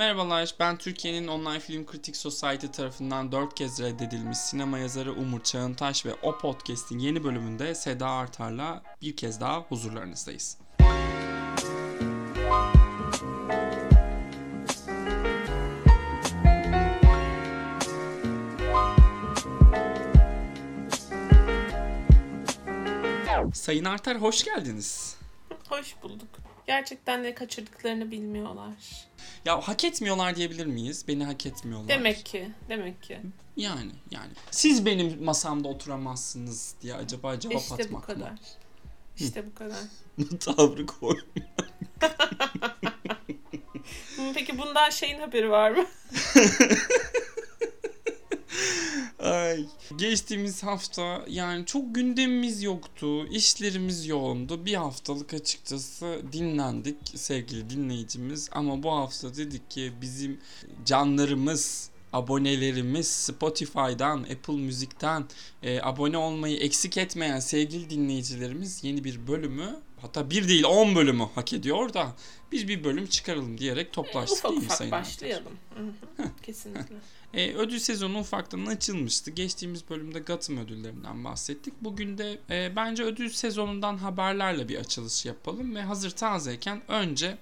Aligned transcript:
Merhabalar, 0.00 0.54
ben 0.60 0.76
Türkiye'nin 0.76 1.28
Online 1.28 1.60
Film 1.60 1.86
Critic 1.86 2.18
Society 2.18 2.66
tarafından 2.66 3.32
4 3.32 3.54
kez 3.54 3.80
reddedilmiş 3.80 4.38
sinema 4.38 4.78
yazarı 4.78 5.12
Umur 5.12 5.40
Çağıntaş 5.40 6.06
ve 6.06 6.14
o 6.22 6.38
podcast'in 6.38 6.98
yeni 6.98 7.24
bölümünde 7.24 7.74
Seda 7.74 8.08
Artar'la 8.08 8.82
bir 9.02 9.16
kez 9.16 9.40
daha 9.40 9.60
huzurlarınızdayız. 9.60 10.58
Sayın 23.52 23.84
Artar 23.84 24.20
hoş 24.20 24.44
geldiniz. 24.44 25.16
Hoş 25.68 25.94
bulduk. 26.02 26.49
Gerçekten 26.66 27.22
ne 27.22 27.34
kaçırdıklarını 27.34 28.10
bilmiyorlar. 28.10 28.72
Ya 29.44 29.60
hak 29.60 29.84
etmiyorlar 29.84 30.36
diyebilir 30.36 30.66
miyiz? 30.66 31.04
Beni 31.08 31.24
hak 31.24 31.46
etmiyorlar. 31.46 31.88
Demek 31.88 32.26
ki, 32.26 32.50
demek 32.68 33.02
ki. 33.02 33.20
Yani 33.56 33.90
yani. 34.10 34.32
Siz 34.50 34.86
benim 34.86 35.24
masamda 35.24 35.68
oturamazsınız 35.68 36.74
diye 36.82 36.94
acaba 36.94 37.40
cevap 37.40 37.56
işte 37.56 37.74
atmak 37.74 37.90
bu 37.90 37.94
mı? 37.96 38.02
kadar. 38.02 38.32
İşte 39.16 39.46
bu 39.46 39.54
kadar. 39.54 39.78
Bu 40.18 40.38
tavrı 40.38 40.86
koy. 40.86 41.16
Peki 44.34 44.58
bundan 44.58 44.90
şeyin 44.90 45.20
haberi 45.20 45.50
var 45.50 45.70
mı? 45.70 45.86
Ay. 49.22 49.66
Geçtiğimiz 49.96 50.62
hafta 50.62 51.24
yani 51.28 51.66
çok 51.66 51.94
gündemimiz 51.94 52.62
yoktu. 52.62 53.26
işlerimiz 53.26 54.06
yoğundu. 54.06 54.66
Bir 54.66 54.74
haftalık 54.74 55.34
açıkçası 55.34 56.22
dinlendik 56.32 56.96
sevgili 57.14 57.70
dinleyicimiz. 57.70 58.48
Ama 58.52 58.82
bu 58.82 58.92
hafta 58.92 59.36
dedik 59.36 59.70
ki 59.70 59.92
bizim 60.00 60.38
canlarımız 60.84 61.90
abonelerimiz 62.12 63.06
Spotify'dan, 63.06 64.18
Apple 64.18 64.54
Müzik'ten 64.54 65.24
e, 65.62 65.80
abone 65.82 66.18
olmayı 66.18 66.56
eksik 66.56 66.96
etmeyen 66.96 67.40
sevgili 67.40 67.90
dinleyicilerimiz 67.90 68.84
yeni 68.84 69.04
bir 69.04 69.26
bölümü 69.26 69.76
hatta 70.02 70.30
bir 70.30 70.48
değil 70.48 70.64
10 70.64 70.94
bölümü 70.94 71.24
hak 71.34 71.52
ediyor 71.52 71.94
da 71.94 72.12
biz 72.52 72.68
bir 72.68 72.84
bölüm 72.84 73.06
çıkaralım 73.06 73.58
diyerek 73.58 73.92
toplaştık 73.92 74.38
ufak 74.38 74.50
değil 74.50 74.60
mi 74.60 74.66
ufak 74.66 74.76
Sayın 74.76 74.92
başlayalım. 74.92 75.52
Hı 75.74 76.22
hı, 76.22 76.30
Kesinlikle. 76.42 76.94
E, 77.34 77.54
ödül 77.54 77.78
sezonu 77.78 78.18
ufaktan 78.18 78.66
açılmıştı. 78.66 79.30
Geçtiğimiz 79.30 79.90
bölümde 79.90 80.18
Gotham 80.18 80.58
ödüllerinden 80.58 81.24
bahsettik. 81.24 81.74
Bugün 81.80 82.18
de 82.18 82.38
e, 82.50 82.76
bence 82.76 83.02
ödül 83.02 83.28
sezonundan 83.28 83.96
haberlerle 83.96 84.68
bir 84.68 84.78
açılış 84.78 85.26
yapalım 85.26 85.74
ve 85.74 85.82
hazır 85.82 86.10
tazeyken 86.10 86.82
önce 86.88 87.38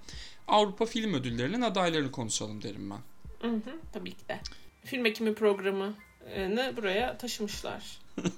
Avrupa 0.48 0.86
Film 0.86 1.14
Ödülleri'nin 1.14 1.60
adaylarını 1.60 2.12
konuşalım 2.12 2.62
derim 2.62 2.90
ben. 2.90 3.00
Hı 3.48 3.54
hı, 3.54 3.76
tabii 3.92 4.10
ki 4.10 4.28
de. 4.28 4.40
Film 4.84 5.06
ekimi 5.06 5.34
programını 5.34 5.94
buraya 6.76 7.18
taşımışlar. 7.18 7.98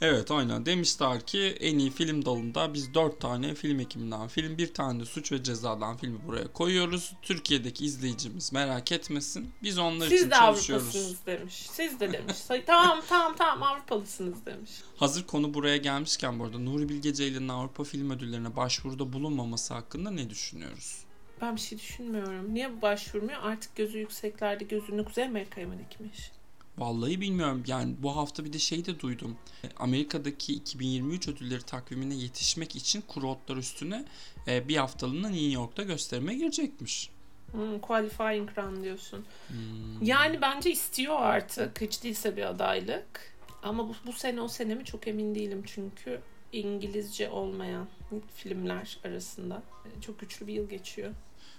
Evet 0.00 0.30
aynen 0.30 0.66
demişler 0.66 1.26
ki 1.26 1.56
en 1.60 1.78
iyi 1.78 1.90
film 1.90 2.24
dalında 2.24 2.74
biz 2.74 2.94
4 2.94 3.20
tane 3.20 3.54
film 3.54 3.80
ekiminden 3.80 4.28
film 4.28 4.58
bir 4.58 4.74
tane 4.74 5.00
de 5.00 5.04
suç 5.04 5.32
ve 5.32 5.42
cezadan 5.42 5.96
filmi 5.96 6.26
buraya 6.26 6.52
koyuyoruz. 6.52 7.12
Türkiye'deki 7.22 7.84
izleyicimiz 7.84 8.52
merak 8.52 8.92
etmesin. 8.92 9.50
Biz 9.62 9.78
onlar 9.78 10.06
için 10.06 10.16
Siz 10.16 10.30
de 10.30 10.34
çalışıyoruz. 10.34 10.84
Avrupasınız 10.84 11.26
demiş. 11.26 11.54
Siz 11.54 12.00
de 12.00 12.12
demiş. 12.12 12.36
Tamam 12.66 13.02
tamam 13.08 13.34
tamam 13.38 13.62
Avrupalısınız 13.62 14.46
demiş. 14.46 14.70
Hazır 14.96 15.26
konu 15.26 15.54
buraya 15.54 15.76
gelmişken 15.76 16.38
bu 16.38 16.44
arada 16.44 16.58
Nuri 16.58 16.88
Bilge 16.88 17.14
Ceylan'ın 17.14 17.48
Avrupa 17.48 17.84
Film 17.84 18.10
Ödülleri'ne 18.10 18.56
başvuruda 18.56 19.12
bulunmaması 19.12 19.74
hakkında 19.74 20.10
ne 20.10 20.30
düşünüyoruz? 20.30 21.04
Ben 21.40 21.56
bir 21.56 21.60
şey 21.60 21.78
düşünmüyorum. 21.78 22.54
Niye 22.54 22.82
başvurmuyor? 22.82 23.42
Artık 23.42 23.76
gözü 23.76 23.98
yükseklerde 23.98 24.64
gözünü 24.64 25.04
Kuzey 25.04 25.24
Amerika'ya 25.24 25.66
mı 25.66 25.74
dikmiş? 25.78 26.30
Vallahi 26.78 27.20
bilmiyorum. 27.20 27.62
Yani 27.66 27.94
bu 27.98 28.16
hafta 28.16 28.44
bir 28.44 28.52
de 28.52 28.58
şey 28.58 28.86
de 28.86 29.00
duydum. 29.00 29.36
Amerika'daki 29.76 30.54
2023 30.54 31.28
ödülleri 31.28 31.62
takvimine 31.62 32.14
yetişmek 32.14 32.76
için 32.76 33.00
kuru 33.00 33.30
otlar 33.30 33.56
üstüne 33.56 34.04
e, 34.46 34.68
bir 34.68 34.76
haftalığına 34.76 35.28
New 35.28 35.50
York'ta 35.50 35.82
gösterime 35.82 36.34
girecekmiş. 36.34 37.10
Hmm, 37.52 37.78
qualifying 37.78 38.58
run 38.58 38.84
diyorsun. 38.84 39.24
Hmm. 39.48 40.02
Yani 40.02 40.42
bence 40.42 40.70
istiyor 40.70 41.16
artık. 41.20 41.80
Hiç 41.80 42.02
değilse 42.02 42.36
bir 42.36 42.42
adaylık. 42.42 43.38
Ama 43.62 43.88
bu, 43.88 43.94
bu 44.06 44.12
sene 44.12 44.40
o 44.40 44.48
sene 44.48 44.74
mi 44.74 44.84
çok 44.84 45.08
emin 45.08 45.34
değilim. 45.34 45.62
Çünkü 45.66 46.20
İngilizce 46.52 47.30
olmayan 47.30 47.88
filmler 48.34 48.98
arasında 49.04 49.62
çok 50.00 50.20
güçlü 50.20 50.46
bir 50.46 50.52
yıl 50.52 50.68
geçiyor. 50.68 51.14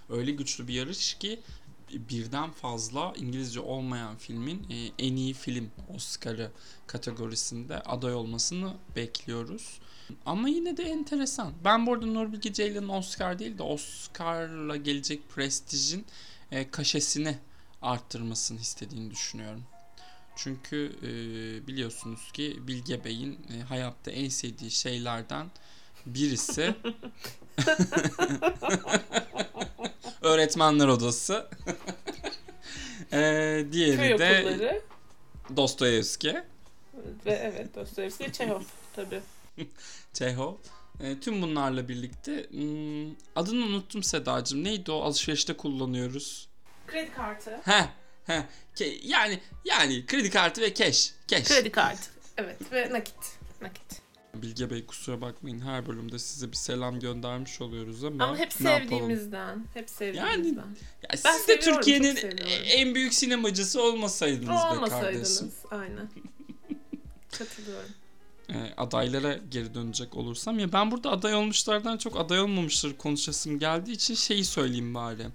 Öyle 0.08 0.30
güçlü 0.30 0.68
bir 0.68 0.74
yarış 0.74 1.14
ki 1.14 1.40
birden 1.92 2.50
fazla 2.50 3.12
İngilizce 3.16 3.60
olmayan 3.60 4.16
filmin 4.16 4.66
e, 4.70 5.04
en 5.06 5.16
iyi 5.16 5.34
film 5.34 5.70
Oscar'ı 5.96 6.50
kategorisinde 6.86 7.80
aday 7.80 8.14
olmasını 8.14 8.74
bekliyoruz. 8.96 9.80
Ama 10.26 10.48
yine 10.48 10.76
de 10.76 10.82
enteresan. 10.82 11.52
Ben 11.64 11.86
bu 11.86 11.92
arada 11.92 12.06
Nuri 12.06 12.32
Bilge 12.32 12.52
Ceylan'ın 12.52 12.88
Oscar 12.88 13.38
değil 13.38 13.58
de 13.58 13.62
Oscar'la 13.62 14.76
gelecek 14.76 15.28
prestijin 15.28 16.06
e, 16.50 16.70
kaşesini 16.70 17.38
arttırmasını 17.82 18.60
istediğini 18.60 19.10
düşünüyorum. 19.10 19.64
Çünkü 20.36 20.92
e, 21.02 21.08
biliyorsunuz 21.66 22.32
ki 22.32 22.58
Bilge 22.68 23.04
Bey'in 23.04 23.32
e, 23.32 23.60
hayatta 23.60 24.10
en 24.10 24.28
sevdiği 24.28 24.70
şeylerden 24.70 25.46
birisi 26.06 26.74
Öğretmenler 30.22 30.88
Odası. 30.88 31.48
Ee, 33.12 33.66
diğeri 33.72 33.96
Köy 33.96 34.08
de 34.08 34.12
okulları 34.14 34.82
Dostoyevski, 35.56 36.42
ve 37.26 37.32
evet 37.32 37.74
Dostoyevski 37.74 38.32
Çehov 38.32 38.62
tabii. 38.96 39.20
Çehov. 40.12 40.54
Ee, 41.00 41.20
tüm 41.20 41.42
bunlarla 41.42 41.88
birlikte 41.88 42.46
hmm, 42.50 43.10
adını 43.36 43.64
unuttum 43.64 44.02
Sedacığım. 44.02 44.64
Neydi 44.64 44.90
o 44.92 45.00
alışverişte 45.00 45.56
kullanıyoruz? 45.56 46.48
Kredi 46.86 47.12
kartı. 47.12 47.60
He, 47.64 47.88
he. 48.26 48.46
Yani 49.02 49.40
yani 49.64 50.06
kredi 50.06 50.30
kartı 50.30 50.60
ve 50.60 50.74
cash. 50.74 51.12
Cash. 51.28 51.48
Kredi 51.48 51.72
kartı. 51.72 52.10
Evet 52.36 52.72
ve 52.72 52.90
nakit. 52.92 53.38
Nakit. 53.60 54.02
Bilge 54.34 54.70
Bey 54.70 54.86
kusura 54.86 55.20
bakmayın 55.20 55.60
her 55.60 55.86
bölümde 55.86 56.18
size 56.18 56.50
bir 56.52 56.56
selam 56.56 57.00
göndermiş 57.00 57.60
oluyoruz 57.60 58.04
ama, 58.04 58.24
Ama 58.24 58.36
hep 58.38 58.60
ne 58.60 58.70
yapalım? 58.70 58.88
sevdiğimizden. 58.90 59.64
Hep 59.74 59.90
sevdiğimizden. 59.90 60.66
Ya 61.02 61.08
Ben 61.24 61.32
siz 61.32 61.48
de 61.48 61.60
Türkiye'nin 61.60 62.18
en 62.64 62.94
büyük 62.94 63.14
sinemacısı 63.14 63.82
olmasaydınız 63.82 64.48
be 64.48 64.52
kardeşim. 64.54 64.82
Olmasaydınız. 64.82 65.54
Aynen. 65.70 66.10
Katılıyorum. 67.38 67.90
e, 68.48 68.74
adaylara 68.76 69.38
geri 69.50 69.74
dönecek 69.74 70.16
olursam 70.16 70.58
ya 70.58 70.72
ben 70.72 70.90
burada 70.90 71.10
aday 71.10 71.34
olmuşlardan 71.34 71.96
çok 71.96 72.16
aday 72.20 72.40
olmamışları 72.40 72.96
konuşasım 72.96 73.58
geldiği 73.58 73.92
için 73.92 74.14
şeyi 74.14 74.44
söyleyeyim 74.44 74.94
bari. 74.94 75.26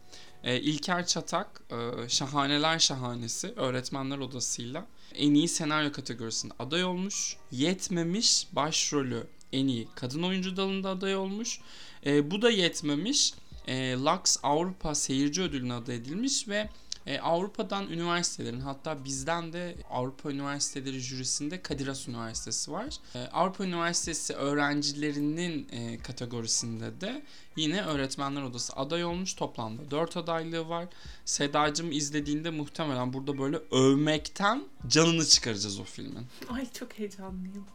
E, 0.46 0.60
İlker 0.62 1.08
Çatak 1.08 1.62
e, 1.72 2.10
Şahaneler 2.10 2.80
Şahanesi 2.80 3.54
Öğretmenler 3.56 4.18
Odası'yla 4.18 4.86
en 5.16 5.34
iyi 5.34 5.48
senaryo 5.48 5.92
kategorisinde 5.92 6.54
aday 6.60 6.84
olmuş. 6.84 7.38
Yetmemiş 7.52 8.48
başrolü 8.52 9.28
en 9.54 9.68
iyi 9.68 9.88
kadın 9.96 10.24
oyuncu 10.24 10.58
dalında 10.58 10.90
aday 10.90 11.16
olmuş. 11.16 11.60
E, 12.06 12.32
bu 12.32 12.42
da 12.42 12.50
yetmemiş. 12.50 13.34
E, 13.68 13.94
Lux 13.94 14.38
Avrupa 14.44 14.96
Seyirci 14.96 15.42
Ödülü'ne 15.42 15.74
aday 15.74 15.96
edilmiş 15.96 16.48
ve 16.48 16.70
e, 17.08 17.20
Avrupa'dan 17.20 17.88
üniversitelerin 17.90 18.60
hatta 18.60 19.06
bizden 19.06 19.54
de 19.54 19.76
Avrupa 19.90 20.32
Üniversiteleri 20.32 21.00
jürisinde 21.00 21.62
Kadir 21.62 21.88
Has 21.88 22.08
Üniversitesi 22.08 22.72
var. 22.72 22.96
E, 23.16 23.20
Avrupa 23.20 23.64
Üniversitesi 23.64 24.34
öğrencilerinin 24.34 25.70
e, 25.72 25.98
kategorisinde 25.98 27.02
de 27.02 27.24
yine 27.56 27.82
Öğretmenler 27.82 28.42
Odası 28.42 28.74
aday 28.74 29.06
olmuş. 29.06 29.34
Toplamda 29.34 29.92
4 29.92 30.18
adaylığı 30.18 30.70
var. 30.70 30.88
Sedacım 31.26 31.92
izlediğinde 31.92 32.50
muhtemelen 32.50 33.14
burada 33.14 33.38
böyle 33.38 33.58
övmekten 33.72 34.64
canını 34.88 35.26
çıkaracağız 35.26 35.80
o 35.80 35.84
filmin. 35.84 36.28
Ay 36.50 36.72
çok 36.74 36.94
heyecanlıyım. 37.00 37.66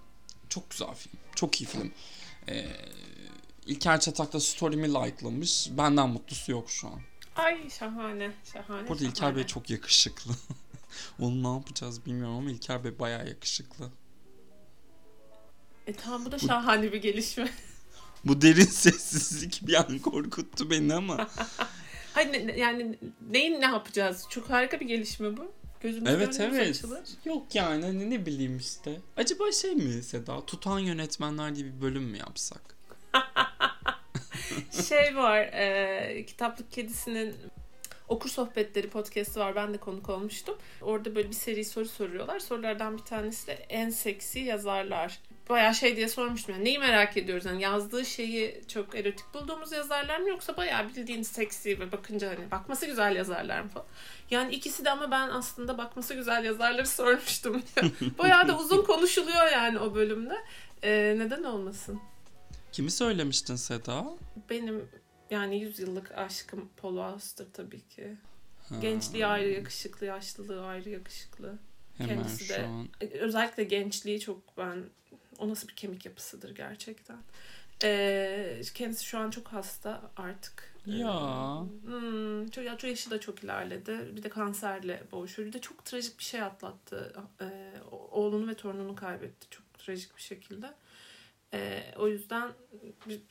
Çok 0.49 0.70
güzel 0.70 0.94
film. 0.94 1.12
Çok 1.34 1.60
iyi 1.60 1.66
film. 1.66 1.93
E, 2.49 2.66
İlker 3.66 4.00
Çatak 4.00 4.32
da 4.32 4.40
story'mi 4.40 4.88
like'lamış. 4.88 5.69
Benden 5.78 6.08
mutlusu 6.08 6.52
yok 6.52 6.70
şu 6.70 6.88
an. 6.88 7.00
Ay 7.40 7.70
şahane. 7.70 8.32
Şahane. 8.52 8.88
Burada 8.88 9.04
İlker 9.04 9.20
şahane. 9.20 9.37
Bey 9.37 9.46
çok 9.46 9.70
yakışıklı. 9.70 10.32
Onu 11.20 11.42
ne 11.42 11.58
yapacağız 11.58 12.06
bilmiyorum 12.06 12.37
ama 12.37 12.50
İlker 12.50 12.84
Bey 12.84 12.98
bayağı 12.98 13.28
yakışıklı. 13.28 13.90
E 15.87 15.92
tamam 15.92 16.25
bu 16.25 16.32
da 16.32 16.38
şahane 16.38 16.92
bir 16.92 17.02
gelişme. 17.02 17.50
Bu 18.25 18.42
derin 18.42 18.64
sessizlik 18.64 19.66
bir 19.66 19.75
an 19.75 19.98
korkuttu 19.98 20.70
beni 20.70 20.94
ama. 20.94 21.28
Hayır 22.14 22.54
yani 22.54 22.98
neyin 23.31 23.60
ne 23.60 23.64
yapacağız? 23.64 24.26
Çok 24.31 24.50
harika 24.50 24.81
bir 24.81 24.86
gelişme 24.86 25.36
bu. 25.36 25.52
Gözümüz 25.81 26.10
evet 26.10 26.40
evet. 26.40 26.70
açılır. 26.70 27.08
Yok 27.25 27.54
yani 27.54 27.84
hani 27.84 28.10
ne 28.10 28.26
bileyim 28.26 28.58
işte. 28.58 29.00
Acaba 29.16 29.52
şey 29.52 29.75
mi 29.75 30.02
Seda? 30.02 30.46
Tutan 30.46 30.78
yönetmenler 30.78 31.56
diye 31.56 31.66
bir 31.66 31.81
bölüm 31.81 32.02
mü 32.02 32.19
yapsak? 32.19 32.76
Şey 34.88 35.17
var. 35.17 35.38
E, 35.38 36.25
kitaplık 36.26 36.73
kedisinin 36.73 37.35
Okur 38.11 38.29
Sohbetleri 38.29 38.91
podcast'i 38.91 39.41
var. 39.41 39.55
Ben 39.55 39.75
de 39.75 39.79
konuk 39.79 40.08
olmuştum. 40.08 40.58
Orada 40.82 41.14
böyle 41.14 41.29
bir 41.29 41.35
seri 41.35 41.64
soru 41.64 41.88
soruyorlar. 41.88 42.38
Sorulardan 42.38 42.99
bir 42.99 43.02
tanesi 43.02 43.47
de 43.47 43.52
en 43.52 43.91
seksi 43.91 44.38
yazarlar. 44.38 45.19
Bayağı 45.49 45.75
şey 45.75 45.97
diye 45.97 46.08
sormuştum. 46.08 46.55
Yani 46.55 46.64
neyi 46.64 46.79
merak 46.79 47.17
ediyoruz? 47.17 47.44
Yani 47.44 47.62
yazdığı 47.62 48.05
şeyi 48.05 48.62
çok 48.69 48.94
erotik 48.94 49.35
bulduğumuz 49.35 49.73
yazarlar 49.73 50.20
mı 50.20 50.29
yoksa 50.29 50.56
bayağı 50.56 50.88
bildiğin 50.88 51.23
seksi 51.23 51.81
ve 51.81 51.93
bakınca 51.93 52.29
hani 52.29 52.50
bakması 52.50 52.87
güzel 52.87 53.17
yazarlar 53.17 53.61
mı 53.61 53.69
falan. 53.69 53.87
Yani 54.31 54.55
ikisi 54.55 54.85
de 54.85 54.91
ama 54.91 55.11
ben 55.11 55.29
aslında 55.29 55.79
bakması 55.79 56.14
güzel 56.14 56.44
yazarları 56.44 56.87
sormuştum. 56.96 57.62
bayağı 58.19 58.49
da 58.49 58.58
uzun 58.58 58.85
konuşuluyor 58.85 59.53
yani 59.53 59.79
o 59.79 59.94
bölümde. 59.94 60.35
Ee, 60.82 61.14
neden 61.19 61.43
olmasın? 61.43 62.00
Kimi 62.72 62.90
söylemiştin 62.90 63.56
Seda? 63.56 64.06
Benim 64.50 64.88
yani 65.31 65.61
100 65.61 65.78
yıllık 65.78 66.19
aşkım 66.19 66.69
Paul 66.76 66.96
Auster 66.96 67.46
tabii 67.52 67.88
ki. 67.88 68.17
Gençliği 68.81 69.26
ayrı 69.26 69.49
yakışıklı, 69.49 70.06
yaşlılığı 70.06 70.67
ayrı 70.67 70.90
yakışıklı. 70.90 71.58
Hemen 71.99 72.14
kendisi 72.17 72.49
de- 72.49 72.67
an. 72.67 72.88
Özellikle 73.12 73.64
gençliği 73.64 74.20
çok 74.20 74.56
ben 74.58 74.84
o 75.38 75.49
nasıl 75.49 75.69
bir 75.69 75.76
kemik 75.76 76.06
yapısıdır 76.06 76.55
gerçekten. 76.55 77.17
Ee, 77.84 78.61
kendisi 78.75 79.05
şu 79.05 79.19
an 79.19 79.31
çok 79.31 79.49
hasta 79.49 80.11
artık. 80.17 80.75
Ya. 80.87 81.61
Hmm, 81.84 82.49
çok, 82.49 82.64
ya, 82.64 82.78
çok 82.78 82.90
yaşı 82.90 83.11
da 83.11 83.20
çok 83.20 83.44
ilerledi. 83.44 84.17
Bir 84.17 84.22
de 84.22 84.28
kanserle 84.28 85.02
boğuşuyor. 85.12 85.49
Bir 85.49 85.52
de 85.52 85.61
çok 85.61 85.84
trajik 85.84 86.19
bir 86.19 86.25
şey 86.25 86.43
atlattı. 86.43 87.12
Ee, 87.40 87.72
oğlunu 87.90 88.49
ve 88.50 88.55
torununu 88.55 88.94
kaybetti. 88.94 89.46
Çok 89.50 89.78
trajik 89.78 90.17
bir 90.17 90.22
şekilde. 90.22 90.75
Ee, 91.55 91.82
o 91.97 92.08
yüzden 92.08 92.52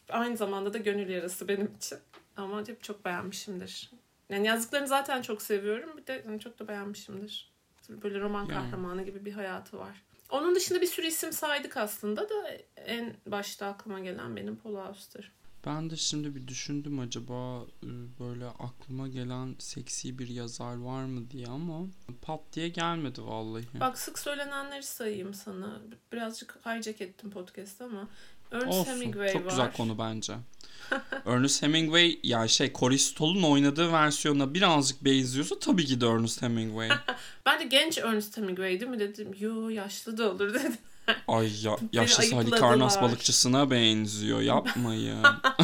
aynı 0.09 0.37
zamanda 0.37 0.73
da 0.73 0.77
gönül 0.77 1.09
yarası 1.09 1.47
benim 1.47 1.75
için. 1.77 1.97
Ama 2.37 2.67
hep 2.67 2.83
çok 2.83 3.05
beğenmişimdir. 3.05 3.91
Yani 4.29 4.47
yazdıklarını 4.47 4.87
zaten 4.87 5.21
çok 5.21 5.41
seviyorum. 5.41 5.89
Bir 5.97 6.07
de 6.07 6.23
hani 6.25 6.39
çok 6.39 6.59
da 6.59 6.67
beğenmişimdir. 6.67 7.51
Böyle 7.89 8.19
roman 8.19 8.39
Yani. 8.45 8.53
kahramanı 8.53 9.03
gibi 9.03 9.25
bir 9.25 9.31
hayatı 9.33 9.77
var. 9.77 10.03
Onun 10.29 10.55
dışında 10.55 10.81
bir 10.81 10.87
sürü 10.87 11.07
isim 11.07 11.33
saydık 11.33 11.77
aslında 11.77 12.29
da 12.29 12.57
en 12.75 13.15
başta 13.25 13.67
aklıma 13.67 13.99
gelen 13.99 14.35
benim 14.35 14.55
Paul 14.55 14.75
Auster. 14.75 15.31
Ben 15.65 15.89
de 15.89 15.95
şimdi 15.95 16.35
bir 16.35 16.47
düşündüm 16.47 16.99
acaba 16.99 17.61
e, 17.83 17.89
böyle 18.19 18.38
aklıma 18.49 19.07
gelen 19.07 19.55
seksi 19.59 20.19
bir 20.19 20.27
yazar 20.27 20.77
var 20.77 21.03
mı 21.03 21.31
diye 21.31 21.47
ama 21.47 21.79
pat 22.21 22.39
diye 22.53 22.69
gelmedi 22.69 23.21
vallahi. 23.23 23.63
Bak 23.79 23.97
sık 23.97 24.19
söylenenleri 24.19 24.83
sayayım 24.83 25.33
sana. 25.33 25.81
Birazcık 26.11 26.55
hijack 26.65 27.01
ettim 27.01 27.29
podcast'ı 27.31 27.83
ama. 27.83 28.07
Ernest 28.51 28.67
Olsun. 28.67 28.91
Hemingway 28.91 29.33
Çok 29.33 29.45
var. 29.45 29.49
güzel 29.49 29.73
konu 29.73 29.97
bence. 29.97 30.33
Ernest 31.25 31.63
Hemingway 31.63 32.19
ya 32.23 32.47
şey 32.47 32.73
Corey 32.73 32.97
Stoll'un 32.97 33.43
oynadığı 33.43 33.91
versiyona 33.91 34.53
birazcık 34.53 35.05
benziyorsa 35.05 35.59
tabii 35.59 35.85
ki 35.85 36.01
de 36.01 36.07
Ernest 36.07 36.41
Hemingway. 36.41 36.89
Ben 37.45 37.59
de 37.59 37.63
genç 37.63 37.97
Ernest 37.97 38.37
Hemingway 38.37 38.79
değil 38.79 38.91
mi 38.91 38.99
dedim. 38.99 39.31
Yo 39.39 39.69
yaşlı 39.69 40.17
da 40.17 40.31
olur 40.31 40.53
dedim. 40.53 40.77
Ay 41.27 41.65
ya, 41.65 41.77
yaşlı 41.93 42.21
ayıpladılar. 42.23 42.59
Halikarnas 42.59 43.01
balıkçısına 43.01 43.71
benziyor. 43.71 44.41
Yapmayın. 44.41 45.23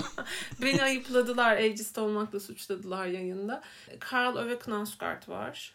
Beni 0.62 0.84
ayıpladılar, 0.84 1.58
ageist 1.58 1.98
olmakla 1.98 2.40
suçladılar 2.40 3.06
yayında. 3.08 3.62
Karl 4.00 4.36
Ove 4.36 4.60
Knausgaard 4.60 5.28
var. 5.30 5.74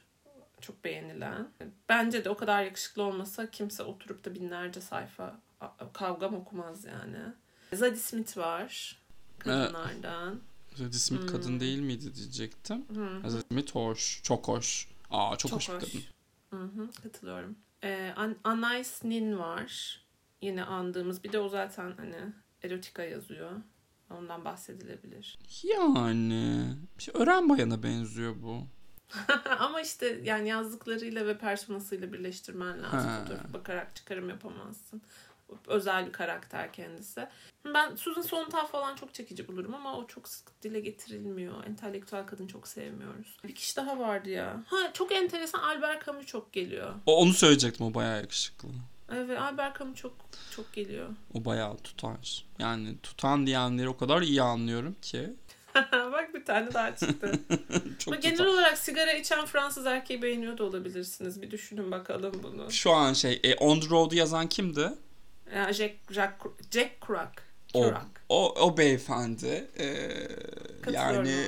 Çok 0.60 0.84
beğenilen. 0.84 1.48
Bence 1.88 2.24
de 2.24 2.30
o 2.30 2.36
kadar 2.36 2.64
yakışıklı 2.64 3.02
olmasa 3.02 3.50
kimse 3.50 3.82
oturup 3.82 4.24
da 4.24 4.34
binlerce 4.34 4.80
sayfa 4.80 5.40
kavgam 5.92 6.34
okumaz 6.34 6.84
yani. 6.84 7.18
Zadie 7.72 7.96
Smith 8.00 8.36
var. 8.36 8.96
Kadınlardan. 9.38 10.40
Zadie 10.76 10.98
Smith 10.98 11.22
Hmm. 11.22 11.28
kadın 11.28 11.60
değil 11.60 11.78
miydi 11.78 12.14
diyecektim. 12.14 12.84
Hı. 12.94 13.30
Zadie 13.30 13.44
Smith 13.50 13.74
hoş. 13.74 14.20
Çok 14.22 14.48
hoş. 14.48 14.88
Aa 15.10 15.36
çok, 15.36 15.52
hoş, 15.52 15.68
bir 15.68 15.74
kadın. 15.74 15.88
Hı 16.50 16.56
hı, 16.56 16.88
katılıyorum. 17.02 17.56
Ee, 17.84 18.12
An- 18.16 18.36
Anais 18.44 19.04
Nin 19.04 19.38
var. 19.38 20.00
Yine 20.42 20.64
andığımız. 20.64 21.24
Bir 21.24 21.32
de 21.32 21.38
o 21.38 21.48
zaten 21.48 21.92
hani 21.96 22.16
erotika 22.62 23.02
yazıyor. 23.02 23.50
Ondan 24.10 24.44
bahsedilebilir. 24.44 25.38
Yani 25.64 26.64
bir 26.98 27.02
şey 27.02 27.14
öğren 27.16 27.48
bayana 27.48 27.82
benziyor 27.82 28.34
bu. 28.42 28.66
Ama 29.58 29.80
işte 29.80 30.20
yani 30.24 30.48
yazdıklarıyla 30.48 31.26
ve 31.26 31.38
personasıyla 31.38 32.12
birleştirmen 32.12 32.82
lazım. 32.82 33.10
Bakarak 33.52 33.96
çıkarım 33.96 34.28
yapamazsın. 34.28 35.02
Özel 35.66 36.06
bir 36.06 36.12
karakter 36.12 36.72
kendisi. 36.72 37.28
Ben 37.74 37.94
Susan 37.96 38.22
Sontag 38.22 38.66
falan 38.70 38.96
çok 38.96 39.14
çekici 39.14 39.48
bulurum 39.48 39.74
ama 39.74 39.96
o 39.98 40.06
çok 40.06 40.28
sık 40.28 40.62
dile 40.62 40.80
getirilmiyor. 40.80 41.64
Entelektüel 41.64 42.26
kadın 42.26 42.46
çok 42.46 42.68
sevmiyoruz. 42.68 43.36
Bir 43.44 43.54
kişi 43.54 43.76
daha 43.76 43.98
vardı 43.98 44.30
ya. 44.30 44.62
Ha 44.66 44.76
çok 44.92 45.12
enteresan 45.12 45.58
Albert 45.60 46.06
Camus 46.06 46.26
çok 46.26 46.52
geliyor. 46.52 46.94
O, 47.06 47.16
onu 47.22 47.32
söyleyecektim 47.32 47.86
o 47.86 47.94
bayağı 47.94 48.20
yakışıklı. 48.20 48.68
Evet 49.14 49.38
Albert 49.40 49.78
Camus 49.78 49.96
çok 49.98 50.12
çok 50.56 50.72
geliyor. 50.72 51.08
O 51.34 51.44
bayağı 51.44 51.76
tutar. 51.76 52.44
Yani 52.58 52.98
tutan 53.02 53.46
diyenleri 53.46 53.88
o 53.88 53.96
kadar 53.96 54.22
iyi 54.22 54.42
anlıyorum 54.42 54.96
ki. 55.02 55.30
Bak 55.92 56.34
bir 56.34 56.44
tane 56.44 56.74
daha 56.74 56.96
çıktı. 56.96 57.32
Çok 57.98 58.14
Ama 58.14 58.20
genel 58.20 58.36
tutar. 58.36 58.50
olarak 58.50 58.78
sigara 58.78 59.12
içen 59.12 59.46
Fransız 59.46 59.86
erkeği 59.86 60.22
beğeniyor 60.22 60.58
da 60.58 60.64
olabilirsiniz. 60.64 61.42
Bir 61.42 61.50
düşünün 61.50 61.90
bakalım 61.90 62.32
bunu. 62.42 62.70
Şu 62.70 62.92
an 62.92 63.12
şey 63.12 63.40
e, 63.44 63.54
On 63.54 63.80
the 63.80 63.88
Road'u 63.90 64.14
yazan 64.14 64.48
kimdi? 64.48 64.90
Jack, 65.72 65.94
Jack, 66.10 66.32
Jack 66.70 67.00
Kerouac. 67.06 67.30
O, 67.74 67.92
o, 68.28 68.54
o 68.66 68.76
beyefendi. 68.76 69.66
Katılıyorum 70.82 71.26
yani 71.30 71.46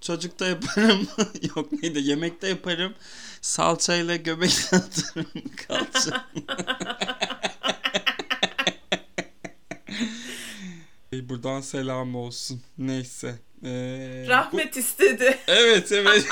çocukta 0.00 0.46
yaparım. 0.46 1.08
Yok 1.56 1.72
neydi 1.82 1.98
yemekte 2.02 2.48
yaparım. 2.48 2.94
Salçayla 3.40 4.16
göbek 4.16 4.50
atarım 4.72 5.26
kalça. 5.68 6.26
Buradan 11.12 11.60
selam 11.60 12.14
olsun. 12.14 12.62
Neyse. 12.78 13.34
Ee, 13.64 14.24
bu- 14.26 14.28
Rahmet 14.30 14.76
istedi. 14.76 15.38
Evet 15.46 15.92
evet. 15.92 16.26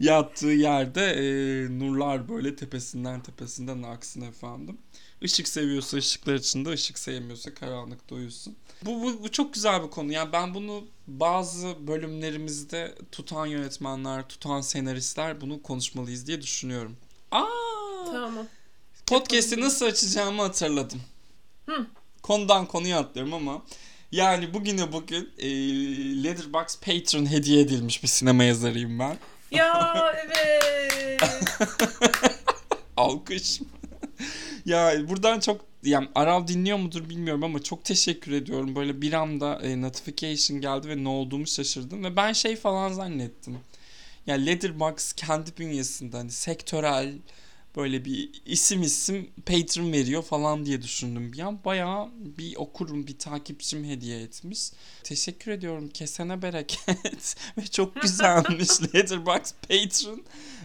Yattığı 0.00 0.46
yerde 0.46 1.02
e, 1.02 1.24
nurlar 1.78 2.28
böyle 2.28 2.56
tepesinden 2.56 3.22
tepesinden 3.22 3.82
aksın 3.82 4.20
efendim. 4.20 4.78
Işık 5.20 5.48
seviyorsa 5.48 5.96
ışıklar 5.96 6.34
içinde, 6.34 6.70
ışık 6.70 6.98
sevmiyorsa 6.98 7.54
karanlıkta 7.54 8.14
uyusun. 8.14 8.56
Bu, 8.82 9.02
bu, 9.02 9.22
bu 9.22 9.30
çok 9.30 9.54
güzel 9.54 9.82
bir 9.82 9.90
konu. 9.90 10.12
Yani 10.12 10.32
ben 10.32 10.54
bunu 10.54 10.84
bazı 11.06 11.86
bölümlerimizde 11.86 12.94
tutan 13.12 13.46
yönetmenler, 13.46 14.28
tutan 14.28 14.60
senaristler 14.60 15.40
bunu 15.40 15.62
konuşmalıyız 15.62 16.26
diye 16.26 16.42
düşünüyorum. 16.42 16.96
Aa! 17.30 17.44
Tamam. 18.12 18.46
Podcast'i 19.06 19.60
nasıl 19.60 19.86
açacağımı 19.86 20.42
hatırladım. 20.42 21.00
Hı. 21.66 21.86
Konudan 22.22 22.66
konuya 22.66 22.98
atlıyorum 22.98 23.34
ama 23.34 23.62
yani 24.12 24.54
bugüne 24.54 24.92
bugün 24.92 25.30
e, 25.38 25.48
Letterboxd 26.24 26.84
Patron 26.84 27.30
hediye 27.30 27.60
edilmiş 27.60 28.02
bir 28.02 28.08
sinema 28.08 28.44
yazarıyım 28.44 28.98
ben. 28.98 29.18
Ya 29.54 30.14
evet. 30.24 31.22
Alkış. 32.96 33.60
ya 34.66 35.08
buradan 35.08 35.40
çok 35.40 35.60
yani 35.82 36.08
Aral 36.14 36.46
dinliyor 36.46 36.78
mudur 36.78 37.08
bilmiyorum 37.08 37.44
ama 37.44 37.62
çok 37.62 37.84
teşekkür 37.84 38.32
ediyorum. 38.32 38.76
Böyle 38.76 39.02
bir 39.02 39.12
anda 39.12 39.60
e, 39.62 39.80
notification 39.82 40.60
geldi 40.60 40.88
ve 40.88 41.04
ne 41.04 41.08
olduğumu 41.08 41.46
şaşırdım 41.46 42.04
ve 42.04 42.16
ben 42.16 42.32
şey 42.32 42.56
falan 42.56 42.92
zannettim. 42.92 43.58
Ya 44.26 44.34
Letterboxd 44.34 45.16
kendi 45.16 45.50
bünyesinde 45.58 46.16
hani 46.16 46.30
sektörel 46.30 47.12
böyle 47.76 48.04
bir 48.04 48.42
isim 48.46 48.82
isim 48.82 49.30
patron 49.46 49.92
veriyor 49.92 50.22
falan 50.22 50.66
diye 50.66 50.82
düşündüm. 50.82 51.32
Bir 51.32 51.38
an 51.38 51.64
bayağı 51.64 52.08
bir 52.18 52.56
okurum, 52.56 53.06
bir 53.06 53.18
takipçim 53.18 53.84
hediye 53.84 54.22
etmiş. 54.22 54.70
Teşekkür 55.02 55.50
ediyorum. 55.50 55.88
Kesene 55.88 56.42
bereket. 56.42 57.36
Ve 57.58 57.66
çok 57.66 58.02
güzelmiş 58.02 58.68
Letterboxd 58.94 59.54
patron. 59.68 60.22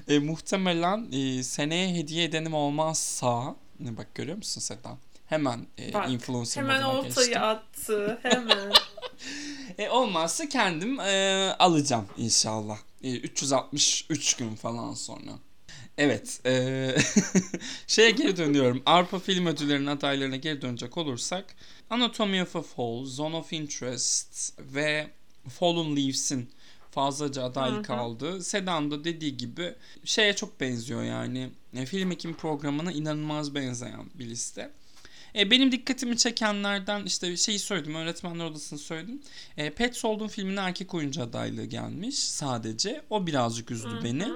E, 0.07 0.19
muhtemelen 0.19 1.11
e, 1.11 1.43
seneye 1.43 1.95
hediye 1.95 2.23
edenim 2.23 2.53
olmazsa 2.53 3.55
ne 3.79 3.97
bak 3.97 4.15
görüyor 4.15 4.37
musun 4.37 4.61
Sedan? 4.61 4.97
Hemen 5.25 5.67
e, 5.79 5.93
Bak, 5.93 6.09
influencer 6.09 6.61
Hemen 6.61 6.81
oltayı 6.83 7.27
geçtim. 7.27 7.43
attı. 7.43 8.19
Hemen. 8.23 8.71
E, 9.77 9.89
olmazsa 9.89 10.49
kendim 10.49 10.99
e, 10.99 11.55
alacağım 11.59 12.05
inşallah. 12.17 12.77
E, 13.03 13.15
363 13.15 14.33
gün 14.33 14.55
falan 14.55 14.93
sonra. 14.93 15.31
Evet. 15.99 16.39
E, 16.45 16.95
şeye 17.87 18.11
geri 18.11 18.37
dönüyorum. 18.37 18.83
Avrupa 18.85 19.19
Film 19.19 19.45
Ödülleri'nin 19.45 19.87
adaylarına 19.87 20.35
geri 20.35 20.61
dönecek 20.61 20.97
olursak 20.97 21.55
Anatomy 21.89 22.41
of 22.41 22.55
a 22.55 22.61
Fall, 22.61 23.05
Zone 23.05 23.35
of 23.35 23.53
Interest 23.53 24.53
ve 24.59 25.07
Fallen 25.49 25.95
Leaves'in 25.95 26.49
fazlaca 26.91 27.43
aday 27.43 27.71
Hı 27.71 27.77
hı. 27.77 27.83
kaldı. 27.83 28.43
Sedan 28.43 28.91
da 28.91 29.03
dediği 29.03 29.37
gibi 29.37 29.73
şeye 30.05 30.35
çok 30.35 30.59
benziyor 30.61 31.03
yani. 31.03 31.49
E, 31.73 31.85
film 31.85 32.11
ekim 32.11 32.33
programına 32.33 32.91
inanılmaz 32.91 33.55
benzeyen 33.55 34.05
bir 34.15 34.25
liste. 34.25 34.71
E, 35.35 35.51
benim 35.51 35.71
dikkatimi 35.71 36.17
çekenlerden 36.17 37.05
işte 37.05 37.37
şeyi 37.37 37.59
söyledim. 37.59 37.95
Öğretmenler 37.95 38.45
odasını 38.45 38.79
söyledim. 38.79 39.21
E, 39.57 39.69
Pet 39.69 39.97
Sold'un 39.97 40.27
filmine 40.27 40.59
erkek 40.59 40.93
oyuncu 40.93 41.23
adaylığı 41.23 41.65
gelmiş 41.65 42.19
sadece. 42.19 43.01
O 43.09 43.27
birazcık 43.27 43.71
üzdü 43.71 43.89
Hı 43.89 43.99
hı. 43.99 44.03
beni. 44.03 44.27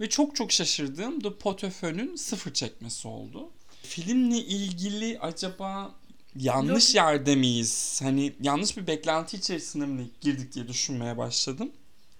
Ve 0.00 0.08
çok 0.08 0.36
çok 0.36 0.52
şaşırdığım 0.52 1.20
The 1.20 1.32
Potofön'ün 1.34 2.16
sıfır 2.16 2.52
çekmesi 2.52 3.08
oldu. 3.08 3.50
Filmle 3.82 4.36
ilgili 4.38 5.18
acaba 5.18 5.94
yanlış 6.36 6.90
Lobi- 6.90 6.96
yerde 6.96 7.36
miyiz? 7.36 8.00
Hani 8.02 8.32
yanlış 8.42 8.76
bir 8.76 8.86
beklenti 8.86 9.36
içerisinde 9.36 9.86
mi 9.86 10.08
girdik 10.20 10.52
diye 10.54 10.68
düşünmeye 10.68 11.18
başladım. 11.18 11.72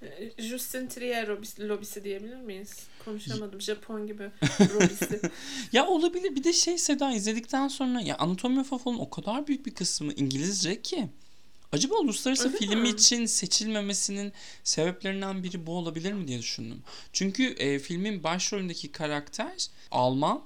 Ee, 0.02 0.42
Justin 0.42 0.86
Trier 0.86 1.26
lobisi, 1.28 1.68
lobisi 1.68 2.04
diyebilir 2.04 2.36
miyiz? 2.36 2.78
Konuşamadım. 3.04 3.60
Japon 3.60 4.06
gibi 4.06 4.22
lobisi. 4.74 5.20
Ya 5.72 5.86
olabilir. 5.86 6.36
Bir 6.36 6.44
de 6.44 6.52
şey 6.52 6.78
Seda 6.78 7.12
izledikten 7.12 7.68
sonra 7.68 8.00
ya 8.00 8.16
Anatomy 8.18 8.58
of 8.60 8.72
a 8.72 8.78
Fall'ın 8.78 8.98
o 8.98 9.10
kadar 9.10 9.46
büyük 9.46 9.66
bir 9.66 9.74
kısmı 9.74 10.12
İngilizce 10.12 10.82
ki 10.82 11.08
acaba 11.74 11.94
uluslararası 11.94 12.48
Öyle 12.48 12.58
film 12.58 12.80
mi? 12.80 12.88
için 12.88 13.26
seçilmemesinin 13.26 14.32
sebeplerinden 14.64 15.42
biri 15.42 15.66
bu 15.66 15.72
olabilir 15.76 16.12
mi 16.12 16.28
diye 16.28 16.38
düşündüm. 16.38 16.82
Çünkü 17.12 17.44
e, 17.44 17.78
filmin 17.78 18.22
başrolündeki 18.22 18.92
karakter 18.92 19.66
Alman 19.90 20.42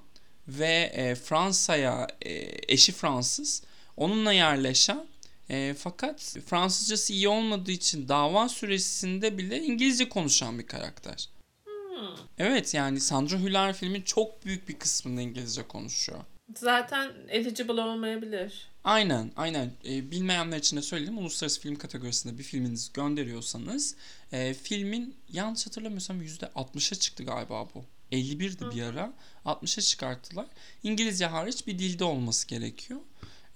ve 0.49 0.92
e, 0.94 1.14
Fransa'ya 1.14 2.06
e, 2.23 2.50
eşi 2.75 2.92
Fransız. 2.92 3.62
Onunla 3.97 4.32
yerleşen 4.32 5.06
e, 5.50 5.75
fakat 5.78 6.37
Fransızcası 6.47 7.12
iyi 7.12 7.28
olmadığı 7.28 7.73
için 7.73 8.08
dava 8.08 8.49
süresinde 8.49 9.38
bile 9.38 9.62
İngilizce 9.62 10.08
konuşan 10.08 10.58
bir 10.58 10.66
karakter. 10.66 11.28
Hmm. 11.64 12.08
Evet 12.38 12.75
yani 12.75 13.00
Sandra 13.00 13.37
Hüller 13.38 13.75
filmin 13.75 14.02
çok 14.02 14.44
büyük 14.44 14.68
bir 14.68 14.78
kısmında 14.78 15.20
İngilizce 15.20 15.62
konuşuyor. 15.62 16.18
Zaten 16.56 17.12
eligible 17.28 17.80
olmayabilir. 17.80 18.67
Aynen 18.85 19.32
aynen 19.37 19.73
e, 19.85 20.11
bilmeyenler 20.11 20.58
için 20.58 20.76
de 20.76 20.82
söyleyeyim 20.82 21.18
uluslararası 21.18 21.61
film 21.61 21.76
kategorisinde 21.76 22.38
bir 22.38 22.42
filminizi 22.42 22.92
gönderiyorsanız 22.92 23.97
e, 24.32 24.54
filmin 24.54 25.16
yanlış 25.28 25.66
hatırlamıyorsam 25.66 26.23
%60'a 26.23 26.99
çıktı 26.99 27.25
galiba 27.25 27.68
bu. 27.75 27.85
51'di 28.12 28.76
bir 28.76 28.82
ara 28.82 29.12
60'a 29.44 29.82
çıkarttılar. 29.82 30.47
İngilizce 30.82 31.26
hariç 31.26 31.66
bir 31.66 31.78
dilde 31.78 32.04
olması 32.04 32.49
gerekiyor. 32.49 33.00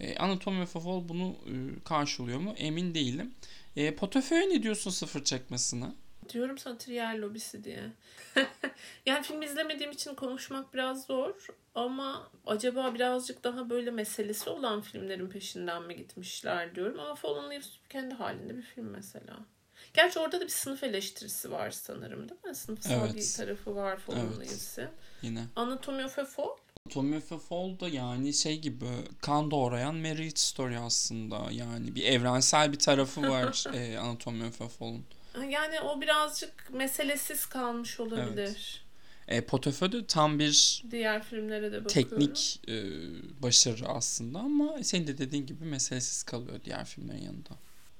E, 0.00 0.16
Anatomy 0.16 0.62
of 0.62 0.76
a 0.76 0.80
Fall 0.80 1.08
bunu 1.08 1.36
e, 1.46 1.84
karşılıyor 1.84 2.38
mu 2.38 2.54
emin 2.56 2.94
değilim. 2.94 3.34
E, 3.76 3.94
Potofö'ye 3.94 4.48
ne 4.48 4.62
diyorsun 4.62 4.90
sıfır 4.90 5.24
çekmesine? 5.24 5.86
Diyorum 6.32 6.58
sana 6.58 6.78
Trier 6.78 7.18
lobisi 7.18 7.64
diye. 7.64 7.92
yani 9.06 9.22
film 9.22 9.42
izlemediğim 9.42 9.92
için 9.92 10.14
konuşmak 10.14 10.74
biraz 10.74 11.06
zor. 11.06 11.46
Ama 11.74 12.30
acaba 12.46 12.94
birazcık 12.94 13.44
daha 13.44 13.70
böyle 13.70 13.90
meselesi 13.90 14.50
olan 14.50 14.80
filmlerin 14.80 15.28
peşinden 15.28 15.82
mi 15.82 15.96
gitmişler 15.96 16.74
diyorum. 16.74 17.00
Ama 17.00 17.14
Fallen 17.14 17.50
Leaves 17.50 17.68
kendi 17.88 18.14
halinde 18.14 18.56
bir 18.56 18.62
film 18.62 18.90
mesela. 18.90 19.38
Gerçi 19.94 20.18
orada 20.18 20.40
da 20.40 20.44
bir 20.44 20.50
sınıf 20.50 20.82
eleştirisi 20.82 21.50
var 21.50 21.70
sanırım 21.70 22.28
değil 22.28 22.44
mi? 22.44 22.54
Sınıfsal 22.54 23.00
Evet. 23.04 23.14
bir 23.16 23.32
tarafı 23.36 23.76
var 23.76 23.96
Fallen 23.98 24.20
Evet. 24.20 24.36
Leaves'in. 24.38 24.88
Yine. 25.22 25.44
Anatomy 25.56 26.04
of 26.04 26.18
a 26.18 26.24
Fall. 26.24 26.56
Anatomy 26.86 27.16
of 27.16 27.32
a 27.32 27.38
Fall 27.38 27.80
da 27.80 27.88
yani 27.88 28.34
şey 28.34 28.58
gibi 28.58 28.86
kan 29.20 29.50
doğrayan 29.50 29.94
Marriage 29.94 30.36
Story 30.36 30.78
aslında. 30.78 31.50
Yani 31.50 31.94
bir 31.94 32.04
evrensel 32.04 32.72
bir 32.72 32.78
tarafı 32.78 33.22
var 33.22 33.64
e, 33.74 33.98
Anatomy 33.98 34.46
of 34.48 34.62
a 34.62 34.68
Fall'un. 34.68 35.04
Yani 35.48 35.80
o 35.80 36.00
birazcık 36.00 36.70
meselesiz 36.70 37.46
kalmış 37.46 38.00
olabilir. 38.00 38.81
E, 39.28 39.40
Potofö 39.40 39.92
de 39.92 40.06
tam 40.06 40.38
bir 40.38 40.82
Diğer 40.90 41.22
filmlere 41.22 41.72
de 41.72 41.84
bakıyorum. 41.84 42.10
teknik 42.18 42.60
e, 42.68 42.74
başarı 43.42 43.88
aslında 43.88 44.38
ama 44.38 44.82
senin 44.82 45.06
de 45.06 45.18
dediğin 45.18 45.46
gibi 45.46 45.64
meselesiz 45.64 46.22
kalıyor 46.22 46.60
diğer 46.64 46.84
filmlerin 46.84 47.22
yanında. 47.22 47.50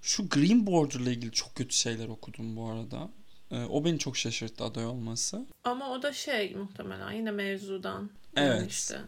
Şu 0.02 0.28
Green 0.28 0.66
Border'la 0.66 1.10
ilgili 1.10 1.32
çok 1.32 1.54
kötü 1.54 1.74
şeyler 1.74 2.08
okudum 2.08 2.56
bu 2.56 2.68
arada. 2.70 3.10
E, 3.50 3.64
o 3.64 3.84
beni 3.84 3.98
çok 3.98 4.16
şaşırttı 4.16 4.64
aday 4.64 4.86
olması. 4.86 5.46
Ama 5.64 5.90
o 5.90 6.02
da 6.02 6.12
şey 6.12 6.54
muhtemelen 6.54 7.12
yine 7.12 7.30
mevzudan. 7.30 8.10
Evet. 8.36 8.48
Yani 8.58 8.66
işte. 8.68 9.00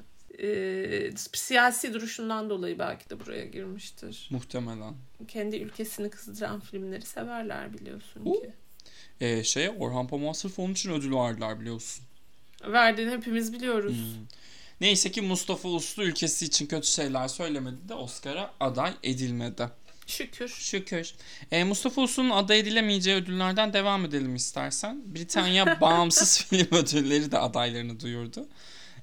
Ee, 0.42 1.10
siyasi 1.32 1.94
duruşundan 1.94 2.50
dolayı 2.50 2.78
belki 2.78 3.10
de 3.10 3.20
buraya 3.20 3.46
girmiştir. 3.46 4.28
Muhtemelen. 4.30 4.94
Kendi 5.28 5.56
ülkesini 5.56 6.10
kızdıran 6.10 6.60
filmleri 6.60 7.02
severler 7.02 7.78
biliyorsun 7.78 8.20
Uh. 8.24 8.40
ki. 8.42 8.52
E, 9.20 9.44
şeye 9.44 9.70
Orhan 9.70 10.06
Pamuk'a 10.06 10.34
sırf 10.34 10.58
onun 10.58 10.72
için 10.72 10.90
ödül 10.90 11.14
verdiler 11.14 11.60
biliyorsun. 11.60 12.04
Verdiğini 12.66 13.10
hepimiz 13.10 13.52
biliyoruz. 13.52 13.96
Hmm. 13.96 14.26
Neyse 14.80 15.10
ki 15.10 15.20
Mustafa 15.20 15.68
Uslu 15.68 16.04
ülkesi 16.04 16.44
için 16.44 16.66
kötü 16.66 16.86
şeyler 16.86 17.28
söylemedi 17.28 17.88
de 17.88 17.94
Oscar'a 17.94 18.54
aday 18.60 18.94
edilmedi. 19.02 19.68
Şükür. 20.06 20.48
Şükür. 20.48 21.14
E, 21.50 21.64
Mustafa 21.64 22.02
Uslu'nun 22.02 22.30
aday 22.30 22.58
edilemeyeceği 22.58 23.16
ödüllerden 23.16 23.72
devam 23.72 24.04
edelim 24.04 24.36
istersen. 24.36 25.02
Britanya 25.14 25.66
Bağımsız 25.80 26.42
Film 26.42 26.68
Ödülleri 26.70 27.32
de 27.32 27.38
adaylarını 27.38 28.00
duyurdu. 28.00 28.48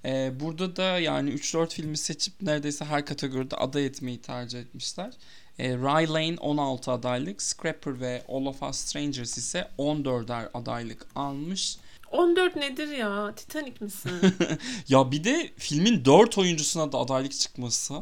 E, 0.06 0.32
burada 0.40 0.76
da 0.76 1.00
yani 1.00 1.30
3-4 1.30 1.74
filmi 1.74 1.98
seçip 1.98 2.42
neredeyse 2.42 2.86
her 2.86 3.06
kategoride 3.06 3.56
aday 3.56 3.86
etmeyi 3.86 4.22
tercih 4.22 4.60
etmişler. 4.60 5.14
E, 5.60 5.70
Rye 5.70 6.08
Lane 6.08 6.38
16 6.40 6.92
adaylık, 6.92 7.42
Scrapper 7.42 8.00
ve 8.00 8.24
All 8.30 8.46
of 8.46 8.64
Us 8.64 8.78
Strangers 8.78 9.38
ise 9.38 9.68
14'er 9.78 10.50
adaylık 10.54 11.08
almış. 11.16 11.78
14 12.12 12.56
nedir 12.56 12.88
ya? 12.88 13.36
Titanic 13.36 13.76
misin? 13.80 14.12
Ya 14.88 15.12
bir 15.12 15.24
de 15.24 15.52
filmin 15.58 16.06
4 16.06 16.38
oyuncusuna 16.38 16.92
da 16.92 16.98
adaylık 16.98 17.32
çıkması. 17.32 17.94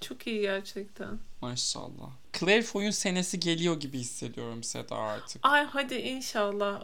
Çok 0.00 0.26
iyi 0.26 0.40
gerçekten. 0.40 1.18
Maşallah. 1.40 2.10
Claire 2.40 2.62
Foy'un 2.62 2.90
senesi 2.90 3.40
geliyor 3.40 3.80
gibi 3.80 3.98
hissediyorum 3.98 4.62
Seda 4.62 4.96
artık. 4.96 5.40
Ay 5.42 5.64
hadi 5.64 5.94
inşallah 5.94 6.82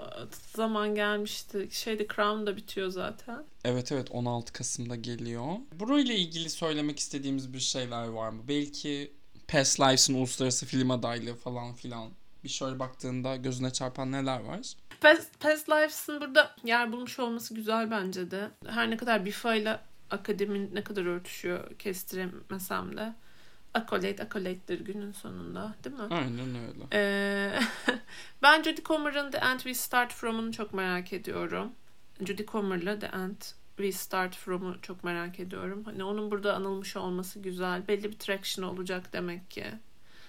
zaman 0.56 0.94
gelmişti. 0.94 1.68
Şeyde 1.70 2.06
Crown 2.06 2.46
da 2.46 2.56
bitiyor 2.56 2.88
zaten. 2.88 3.44
Evet 3.64 3.92
evet 3.92 4.08
16 4.10 4.52
Kasım'da 4.52 4.96
geliyor. 4.96 5.44
Burayla 5.80 6.14
ilgili 6.14 6.50
söylemek 6.50 6.98
istediğimiz 6.98 7.52
bir 7.52 7.60
şeyler 7.60 8.08
var 8.08 8.28
mı? 8.30 8.42
Belki 8.48 9.12
Past 9.52 9.80
Lives'ın 9.80 10.14
uluslararası 10.14 10.66
film 10.66 10.90
adaylığı 10.90 11.34
falan 11.34 11.74
filan. 11.74 12.10
Bir 12.44 12.48
şöyle 12.48 12.78
baktığında 12.78 13.36
gözüne 13.36 13.72
çarpan 13.72 14.12
neler 14.12 14.40
var? 14.40 14.60
Past, 15.00 15.40
Past 15.40 15.68
Lives'ın 15.68 16.20
burada 16.20 16.54
yer 16.64 16.92
bulmuş 16.92 17.18
olması 17.18 17.54
güzel 17.54 17.90
bence 17.90 18.30
de. 18.30 18.50
Her 18.66 18.90
ne 18.90 18.96
kadar 18.96 19.24
Bifa 19.24 19.54
ile 19.54 19.80
akademin 20.10 20.70
ne 20.74 20.84
kadar 20.84 21.04
örtüşüyor 21.04 21.76
kestiremesem 21.78 22.96
de. 22.96 23.14
Accolade 23.74 24.22
accolade'dir 24.22 24.80
günün 24.80 25.12
sonunda 25.12 25.74
değil 25.84 25.96
mi? 25.96 26.02
Aynen 26.10 26.48
öyle. 26.48 26.84
Ee, 26.92 27.60
ben 28.42 28.62
Jodie 28.62 28.84
Comer'ın 28.84 29.30
The 29.30 29.38
End 29.38 29.60
We 29.60 29.74
Start 29.74 30.12
From'unu 30.12 30.52
çok 30.52 30.74
merak 30.74 31.12
ediyorum. 31.12 31.72
Jodie 32.20 32.46
Comer'la 32.46 32.98
The 32.98 33.06
End 33.06 33.40
We 33.82 33.92
Start 33.92 34.36
From'u 34.36 34.80
çok 34.82 35.04
merak 35.04 35.40
ediyorum. 35.40 35.82
Hani 35.84 36.04
onun 36.04 36.30
burada 36.30 36.54
anılmış 36.54 36.96
olması 36.96 37.38
güzel. 37.38 37.88
Belli 37.88 38.04
bir 38.04 38.18
traction 38.18 38.64
olacak 38.64 39.12
demek 39.12 39.50
ki. 39.50 39.64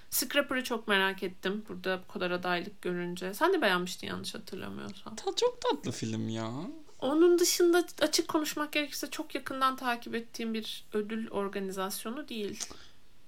Scrapper'ı 0.10 0.64
çok 0.64 0.88
merak 0.88 1.24
ettim 1.24 1.66
burada 1.70 2.02
bu 2.08 2.14
kadar 2.14 2.32
adaylık 2.32 2.82
görünce. 2.82 3.34
Sen 3.34 3.54
de 3.54 3.62
beğenmiştin 3.62 4.08
yanlış 4.08 4.36
hatırlamıyorsam. 4.36 5.16
Ta 5.16 5.36
çok 5.36 5.62
tatlı 5.62 5.92
film 5.92 6.30
ya. 6.30 6.52
Onun 7.00 7.40
dışında 7.40 7.86
açık 8.02 8.28
konuşmak 8.28 8.72
gerekirse 8.72 9.10
çok 9.10 9.36
yakından 9.36 9.76
takip 9.76 10.16
ettiğim 10.16 10.54
bir 10.54 10.86
ödül 10.94 11.30
organizasyonu 11.30 12.28
değil. 12.28 12.66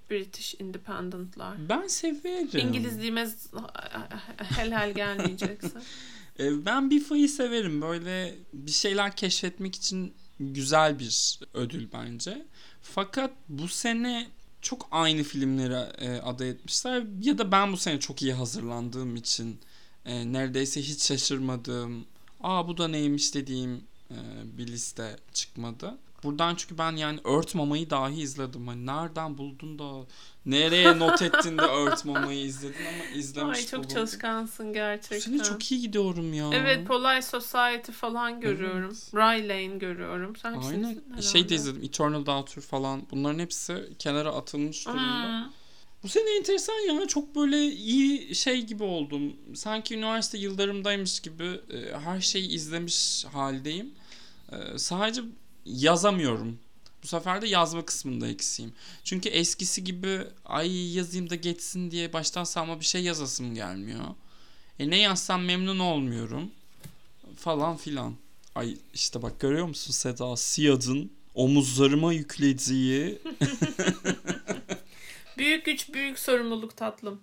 British 0.09 0.55
Independent'lar. 0.59 1.69
Ben 1.69 1.87
severim. 1.87 2.67
İngilizliğime 2.67 3.27
helal 4.37 4.93
gelmeyecekse. 4.93 5.67
E, 5.67 5.81
Ben 6.39 6.89
Bifa'yı 6.89 7.29
severim. 7.29 7.81
Böyle 7.81 8.35
bir 8.53 8.71
şeyler 8.71 9.15
keşfetmek 9.15 9.75
için 9.75 10.13
güzel 10.39 10.99
bir 10.99 11.39
ödül 11.53 11.87
bence. 11.93 12.45
Fakat 12.81 13.31
bu 13.49 13.67
sene 13.67 14.27
çok 14.61 14.87
aynı 14.91 15.23
filmlere 15.23 15.91
e, 15.97 16.09
aday 16.21 16.49
etmişler. 16.49 17.03
Ya 17.21 17.37
da 17.37 17.51
ben 17.51 17.73
bu 17.73 17.77
sene 17.77 17.99
çok 17.99 18.21
iyi 18.21 18.33
hazırlandığım 18.33 19.15
için 19.15 19.59
e, 20.05 20.33
neredeyse 20.33 20.81
hiç 20.81 21.03
şaşırmadığım, 21.03 22.05
aa 22.41 22.67
bu 22.67 22.77
da 22.77 22.87
neymiş 22.87 23.35
dediğim 23.35 23.83
e, 24.11 24.17
bir 24.57 24.67
liste 24.67 25.17
çıkmadı. 25.33 25.97
Buradan 26.23 26.55
çünkü 26.55 26.77
ben 26.77 26.91
yani 26.95 27.19
Earth 27.25 27.55
Mama'yı 27.55 27.89
dahi 27.89 28.21
izledim. 28.21 28.67
Hani 28.67 28.85
nereden 28.85 29.37
buldun 29.37 29.79
da 29.79 30.07
nereye 30.45 30.99
not 30.99 31.21
ettin 31.21 31.57
de 31.57 31.61
Earth 31.61 32.05
Mama'yı 32.05 32.45
izledin 32.45 32.85
ama 32.85 33.05
izlemiş 33.05 33.57
Ay 33.57 33.65
çok 33.65 33.79
bulundun. 33.79 33.95
çalışkansın 33.95 34.73
gerçekten. 34.73 35.19
sene 35.19 35.43
çok 35.43 35.71
iyi 35.71 35.81
gidiyorum 35.81 36.33
ya. 36.33 36.49
Evet 36.53 36.87
Polite 36.87 37.21
Society 37.21 37.91
falan 37.91 38.41
görüyorum. 38.41 38.91
Evet. 38.93 39.13
Rye 39.13 39.47
Lane 39.47 39.77
görüyorum. 39.77 40.35
Sen 40.35 40.53
Aynen. 40.53 41.03
Şey 41.21 41.49
de 41.49 41.55
izledim. 41.55 41.83
Eternal 41.83 42.25
Daughter 42.25 42.61
falan. 42.61 43.03
Bunların 43.11 43.39
hepsi 43.39 43.89
kenara 43.99 44.29
atılmış 44.29 44.85
durumda. 44.87 45.49
Bu 46.03 46.07
sene 46.07 46.37
enteresan 46.37 46.73
ya. 46.73 47.07
Çok 47.07 47.35
böyle 47.35 47.65
iyi 47.65 48.35
şey 48.35 48.61
gibi 48.61 48.83
oldum. 48.83 49.33
Sanki 49.55 49.95
üniversite 49.95 50.37
yıllarımdaymış 50.37 51.19
gibi 51.19 51.43
e, 51.43 51.97
her 51.99 52.21
şeyi 52.21 52.49
izlemiş 52.49 53.25
haldeyim. 53.25 53.91
E, 54.51 54.77
sadece 54.77 55.21
yazamıyorum. 55.65 56.59
Bu 57.03 57.07
sefer 57.07 57.41
de 57.41 57.47
yazma 57.47 57.85
kısmında 57.85 58.27
eksiğim. 58.27 58.73
Çünkü 59.03 59.29
eskisi 59.29 59.83
gibi 59.83 60.21
ay 60.45 60.95
yazayım 60.95 61.29
da 61.29 61.35
geçsin 61.35 61.91
diye 61.91 62.13
baştan 62.13 62.43
savma 62.43 62.79
bir 62.79 62.85
şey 62.85 63.03
yazasım 63.03 63.55
gelmiyor. 63.55 64.05
E 64.79 64.89
ne 64.89 64.97
yazsam 64.99 65.43
memnun 65.45 65.79
olmuyorum. 65.79 66.51
Falan 67.37 67.77
filan. 67.77 68.15
Ay 68.55 68.77
işte 68.93 69.21
bak 69.21 69.39
görüyor 69.39 69.67
musun 69.67 69.91
Seda 69.91 70.37
Siyad'ın 70.37 71.11
omuzlarıma 71.35 72.13
yüklediği 72.13 73.19
Büyük 75.37 75.65
güç 75.65 75.93
büyük 75.93 76.19
sorumluluk 76.19 76.77
tatlım. 76.77 77.21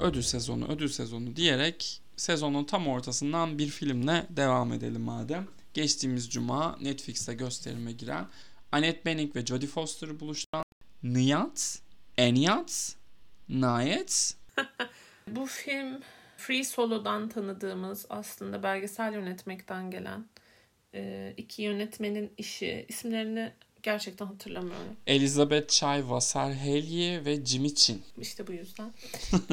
ödül 0.00 0.22
sezonu 0.22 0.66
ödül 0.68 0.88
sezonu 0.88 1.36
diyerek 1.36 2.00
sezonun 2.16 2.64
tam 2.64 2.88
ortasından 2.88 3.58
bir 3.58 3.68
filmle 3.68 4.26
devam 4.30 4.72
edelim 4.72 5.02
madem. 5.02 5.46
Geçtiğimiz 5.74 6.30
cuma 6.30 6.76
Netflix'te 6.80 7.34
gösterime 7.34 7.92
giren 7.92 8.26
Annette 8.72 9.04
Bening 9.04 9.36
ve 9.36 9.46
Jodie 9.46 9.68
Foster'ı 9.68 10.20
buluşturan 10.20 10.64
Niyat, 11.02 11.78
Eniyat, 12.18 12.96
Nayet 13.48 14.36
Bu 15.26 15.46
film 15.46 16.00
Free 16.36 16.64
Solo'dan 16.64 17.28
tanıdığımız 17.28 18.06
aslında 18.10 18.62
belgesel 18.62 19.14
yönetmekten 19.14 19.90
gelen 19.90 20.26
e, 20.94 21.34
iki 21.36 21.62
yönetmenin 21.62 22.32
işi. 22.38 22.86
İsimlerini 22.88 23.52
gerçekten 23.82 24.26
hatırlamıyorum. 24.26 24.96
Elizabeth 25.06 25.68
Chai, 25.68 26.10
Vasar 26.10 26.54
Helye 26.54 27.24
ve 27.24 27.44
Jimmy 27.44 27.74
Chin. 27.74 28.02
İşte 28.20 28.46
bu 28.46 28.52
yüzden. 28.52 28.92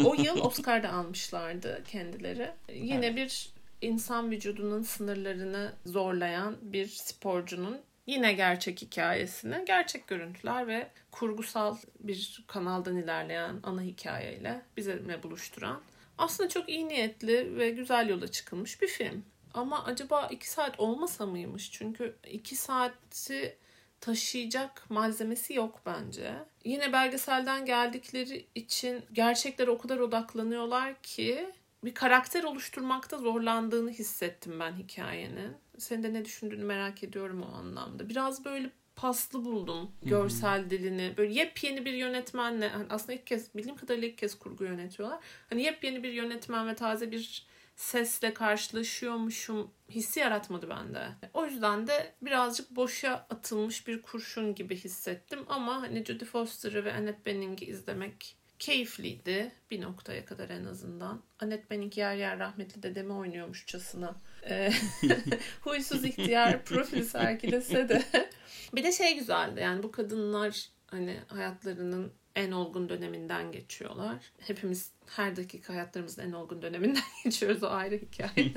O 0.06 0.14
yıl 0.14 0.42
Oscar'da 0.42 0.94
almışlardı 0.94 1.84
kendileri. 1.92 2.52
Yine 2.74 3.16
bir 3.16 3.50
insan 3.82 4.32
vücudunun 4.32 4.84
sınırlarını 4.84 5.74
zorlayan 5.86 6.58
bir 6.62 6.88
sporcunun 6.88 7.82
yine 8.06 8.34
gerçek 8.34 8.82
hikayesini, 8.82 9.64
gerçek 9.68 10.08
görüntüler 10.08 10.68
ve 10.68 10.88
kurgusal 11.12 11.78
bir 12.00 12.44
kanaldan 12.48 12.98
ilerleyen 12.98 13.60
ana 13.64 13.82
hikayeyle 13.82 14.62
bizimle 14.78 15.24
buluşturan 15.24 15.82
aslında 16.18 16.50
çok 16.50 16.70
iyi 16.70 16.88
niyetli 16.88 17.58
ve 17.58 17.70
güzel 17.70 18.10
yola 18.10 18.28
çıkılmış 18.28 18.82
bir 18.82 18.88
film. 18.88 19.24
Ama 19.54 19.84
acaba 19.84 20.28
iki 20.32 20.50
saat 20.50 20.80
olmasa 20.80 21.26
mıymış? 21.26 21.72
Çünkü 21.72 22.16
iki 22.32 22.56
saati 22.56 23.58
taşıyacak 24.02 24.90
malzemesi 24.90 25.54
yok 25.54 25.82
bence. 25.86 26.34
Yine 26.66 26.94
belgeselden 26.94 27.66
geldikleri 27.66 28.46
için 28.56 29.06
gerçeklere 29.14 29.72
o 29.72 29.78
kadar 29.78 29.98
odaklanıyorlar 29.98 31.02
ki 31.02 31.50
bir 31.84 31.94
karakter 31.94 32.44
oluşturmakta 32.44 33.18
zorlandığını 33.18 33.92
hissettim 33.92 34.60
ben 34.60 34.74
hikayenin. 34.74 35.54
Senin 35.78 36.04
de 36.04 36.14
ne 36.14 36.26
düşündüğünü 36.26 36.64
merak 36.64 37.04
ediyorum 37.04 37.44
o 37.44 37.56
anlamda. 37.56 38.10
Biraz 38.10 38.46
böyle 38.46 38.72
paslı 38.96 39.46
buldum 39.46 39.92
görsel 40.04 40.70
dilini. 40.70 41.14
Böyle 41.18 41.34
yepyeni 41.34 41.86
bir 41.86 41.94
yönetmenle 41.94 42.70
hani 42.70 42.86
aslında 42.90 43.14
ilk 43.14 43.28
kez 43.28 43.56
bildiğim 43.56 43.78
kadarıyla 43.78 44.08
ilk 44.08 44.18
kez 44.18 44.40
kurgu 44.40 44.64
yönetiyorlar. 44.64 45.20
Hani 45.50 45.64
yepyeni 45.64 46.04
bir 46.04 46.14
yönetmen 46.14 46.68
ve 46.68 46.76
taze 46.76 47.12
bir 47.12 47.48
sesle 47.76 48.34
karşılaşıyormuşum 48.34 49.72
hissi 49.90 50.20
yaratmadı 50.20 50.70
bende. 50.70 51.08
O 51.34 51.46
yüzden 51.46 51.88
de 51.88 52.14
birazcık 52.22 52.76
boşa 52.76 53.14
atılmış 53.30 53.88
bir 53.88 54.02
kurşun 54.02 54.56
gibi 54.56 54.76
hissettim 54.76 55.40
ama 55.48 55.82
hani 55.82 56.06
Jodie 56.06 56.28
Foster'ı 56.28 56.86
ve 56.86 56.94
Annette 56.94 57.26
Bening'i 57.26 57.66
izlemek 57.66 58.37
keyifliydi 58.60 59.52
bir 59.72 59.82
noktaya 59.82 60.26
kadar 60.26 60.50
en 60.50 60.66
azından. 60.66 61.24
Annette 61.40 61.70
Bening 61.70 61.98
yer 61.98 62.16
yer 62.16 62.40
rahmetli 62.40 62.84
dedemi 62.84 63.14
oynuyormuşçasına. 63.14 64.16
Ee, 64.50 64.72
huysuz 65.62 66.06
ihtiyar 66.06 66.66
profili 66.66 67.06
sergilese 67.06 67.90
de. 67.90 68.04
bir 68.74 68.84
de 68.84 68.92
şey 68.92 69.16
güzeldi 69.16 69.60
yani 69.60 69.84
bu 69.84 69.92
kadınlar 69.92 70.70
hani 70.88 71.20
hayatlarının 71.28 72.14
en 72.36 72.52
olgun 72.52 72.90
döneminden 72.90 73.52
geçiyorlar. 73.52 74.32
Hepimiz 74.40 74.92
her 75.06 75.36
dakika 75.36 75.74
hayatlarımızın 75.74 76.22
en 76.22 76.32
olgun 76.32 76.62
döneminden 76.62 77.04
geçiyoruz 77.24 77.64
o 77.64 77.68
ayrı 77.68 77.96
hikaye. 77.96 78.54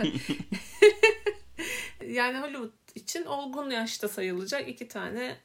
yani 2.07 2.39
Hollywood 2.39 2.73
için 2.95 3.25
olgun 3.25 3.71
yaşta 3.71 4.09
sayılacak 4.09 4.69
iki 4.69 4.89
tane 4.89 5.37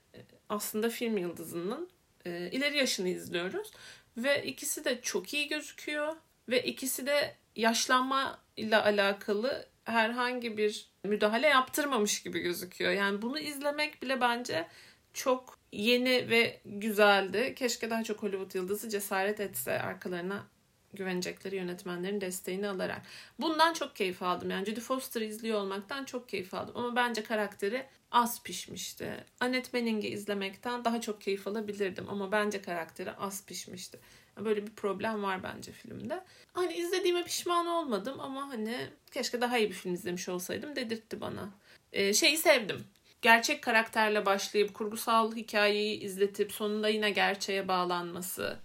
aslında 0.50 0.90
film 0.90 1.18
yıldızının 1.18 1.90
e, 2.26 2.50
ileri 2.52 2.78
yaşını 2.78 3.10
izliyoruz. 3.10 3.72
Ve 4.18 4.44
ikisi 4.44 4.86
de 4.86 5.02
çok 5.02 5.34
iyi 5.34 5.48
gözüküyor. 5.48 6.16
Ve 6.50 6.64
ikisi 6.64 7.06
de 7.06 7.36
yaşlanma 7.56 8.40
ile 8.58 8.78
alakalı 8.78 9.68
herhangi 9.86 10.58
bir 10.58 10.90
müdahale 11.04 11.48
yaptırmamış 11.48 12.24
gibi 12.24 12.40
gözüküyor. 12.40 12.92
Yani 12.92 13.22
bunu 13.22 13.40
izlemek 13.40 14.02
bile 14.02 14.22
bence 14.22 14.68
çok 15.14 15.60
yeni 15.72 16.30
ve 16.30 16.62
güzeldi. 16.66 17.54
Keşke 17.56 17.90
daha 17.90 18.04
çok 18.04 18.24
Hollywood 18.24 18.56
yıldızı 18.56 18.90
cesaret 18.90 19.40
etse 19.40 19.82
arkalarına 19.82 20.48
güvenecekleri 20.94 21.56
yönetmenlerin 21.56 22.22
desteğini 22.22 22.68
alarak. 22.68 23.02
Bundan 23.40 23.74
çok 23.74 23.96
keyif 23.96 24.24
aldım. 24.24 24.50
Yani 24.50 24.66
Jodie 24.66 24.82
Foster 24.82 25.22
izliyor 25.22 25.60
olmaktan 25.60 26.06
çok 26.06 26.30
keyif 26.30 26.54
aldım. 26.54 26.78
Ama 26.78 26.96
bence 26.96 27.24
karakteri 27.24 27.86
az 28.16 28.44
pişmişti. 28.44 29.26
Annette 29.40 29.74
Bening'i 29.74 30.08
izlemekten 30.08 30.86
daha 30.86 31.02
çok 31.02 31.22
keyif 31.22 31.48
alabilirdim. 31.48 32.10
Ama 32.10 32.32
bence 32.32 32.62
karakteri 32.62 33.12
az 33.12 33.46
pişmişti. 33.46 34.00
Böyle 34.40 34.68
bir 34.68 34.72
problem 34.72 35.24
var 35.24 35.44
bence 35.44 35.72
filmde. 35.72 36.24
Hani 36.54 36.74
izlediğime 36.74 37.24
pişman 37.24 37.68
olmadım 37.68 38.20
ama 38.20 38.50
hani 38.50 38.90
keşke 39.12 39.42
daha 39.42 39.58
iyi 39.58 39.70
bir 39.70 39.74
film 39.76 39.94
izlemiş 39.94 40.30
olsaydım 40.30 40.76
dedirtti 40.76 41.22
bana. 41.22 41.50
Ee, 41.94 42.14
şeyi 42.14 42.38
sevdim. 42.38 42.84
Gerçek 43.22 43.64
karakterle 43.64 44.26
başlayıp 44.26 44.74
kurgusal 44.74 45.36
hikayeyi 45.36 46.00
izletip 46.00 46.52
sonunda 46.52 46.90
yine 46.90 47.10
gerçeğe 47.10 47.68
bağlanması 47.68 48.60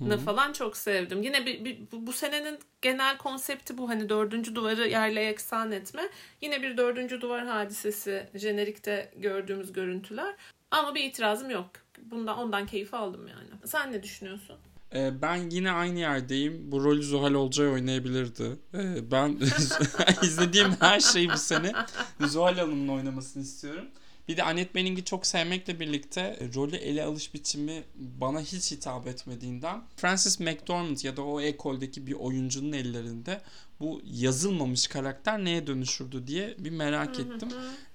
ne 0.00 0.18
falan 0.18 0.52
çok 0.52 0.76
sevdim. 0.76 1.22
Yine 1.22 1.46
bir, 1.46 1.64
bir, 1.64 1.78
bu 1.92 2.12
senenin 2.12 2.58
genel 2.82 3.18
konsepti 3.18 3.78
bu 3.78 3.88
hani 3.88 4.08
dördüncü 4.08 4.54
duvarı 4.54 4.88
yerle 4.88 5.20
yeksan 5.20 5.72
etme. 5.72 6.02
Yine 6.40 6.62
bir 6.62 6.76
dördüncü 6.76 7.20
duvar 7.20 7.46
hadisesi 7.46 8.26
jenerikte 8.34 9.10
gördüğümüz 9.16 9.72
görüntüler. 9.72 10.34
Ama 10.70 10.94
bir 10.94 11.04
itirazım 11.04 11.50
yok. 11.50 11.70
Bundan 12.02 12.38
ondan 12.38 12.66
keyif 12.66 12.94
aldım 12.94 13.26
yani. 13.28 13.48
Sen 13.64 13.92
ne 13.92 14.02
düşünüyorsun? 14.02 14.56
Ee, 14.94 15.22
ben 15.22 15.50
yine 15.50 15.70
aynı 15.70 15.98
yerdeyim. 15.98 16.72
Bu 16.72 16.84
rolü 16.84 17.02
Zuhal 17.02 17.34
Olcay 17.34 17.68
oynayabilirdi. 17.68 18.56
Ee, 18.74 19.10
ben 19.10 19.38
izlediğim 20.22 20.70
her 20.80 21.00
şeyi 21.00 21.30
bu 21.30 21.36
sene 21.36 21.72
Zuhal 22.20 22.54
Hanım'ın 22.54 22.88
oynamasını 22.88 23.42
istiyorum. 23.42 23.84
Bir 24.28 24.36
de 24.36 24.42
Annette 24.42 24.74
Bening'i 24.74 25.04
çok 25.04 25.26
sevmekle 25.26 25.80
birlikte 25.80 26.20
e, 26.20 26.54
rolü 26.54 26.76
ele 26.76 27.04
alış 27.04 27.34
biçimi 27.34 27.82
bana 27.94 28.40
hiç 28.40 28.70
hitap 28.72 29.06
etmediğinden 29.06 29.82
Francis 29.96 30.40
McDormand 30.40 30.98
ya 31.02 31.16
da 31.16 31.22
o 31.22 31.40
ekoldeki 31.40 32.06
bir 32.06 32.12
oyuncunun 32.12 32.72
ellerinde 32.72 33.40
bu 33.80 34.00
yazılmamış 34.04 34.86
karakter 34.86 35.44
neye 35.44 35.66
dönüşürdü 35.66 36.26
diye 36.26 36.54
bir 36.58 36.70
merak 36.70 37.20
ettim. 37.20 37.48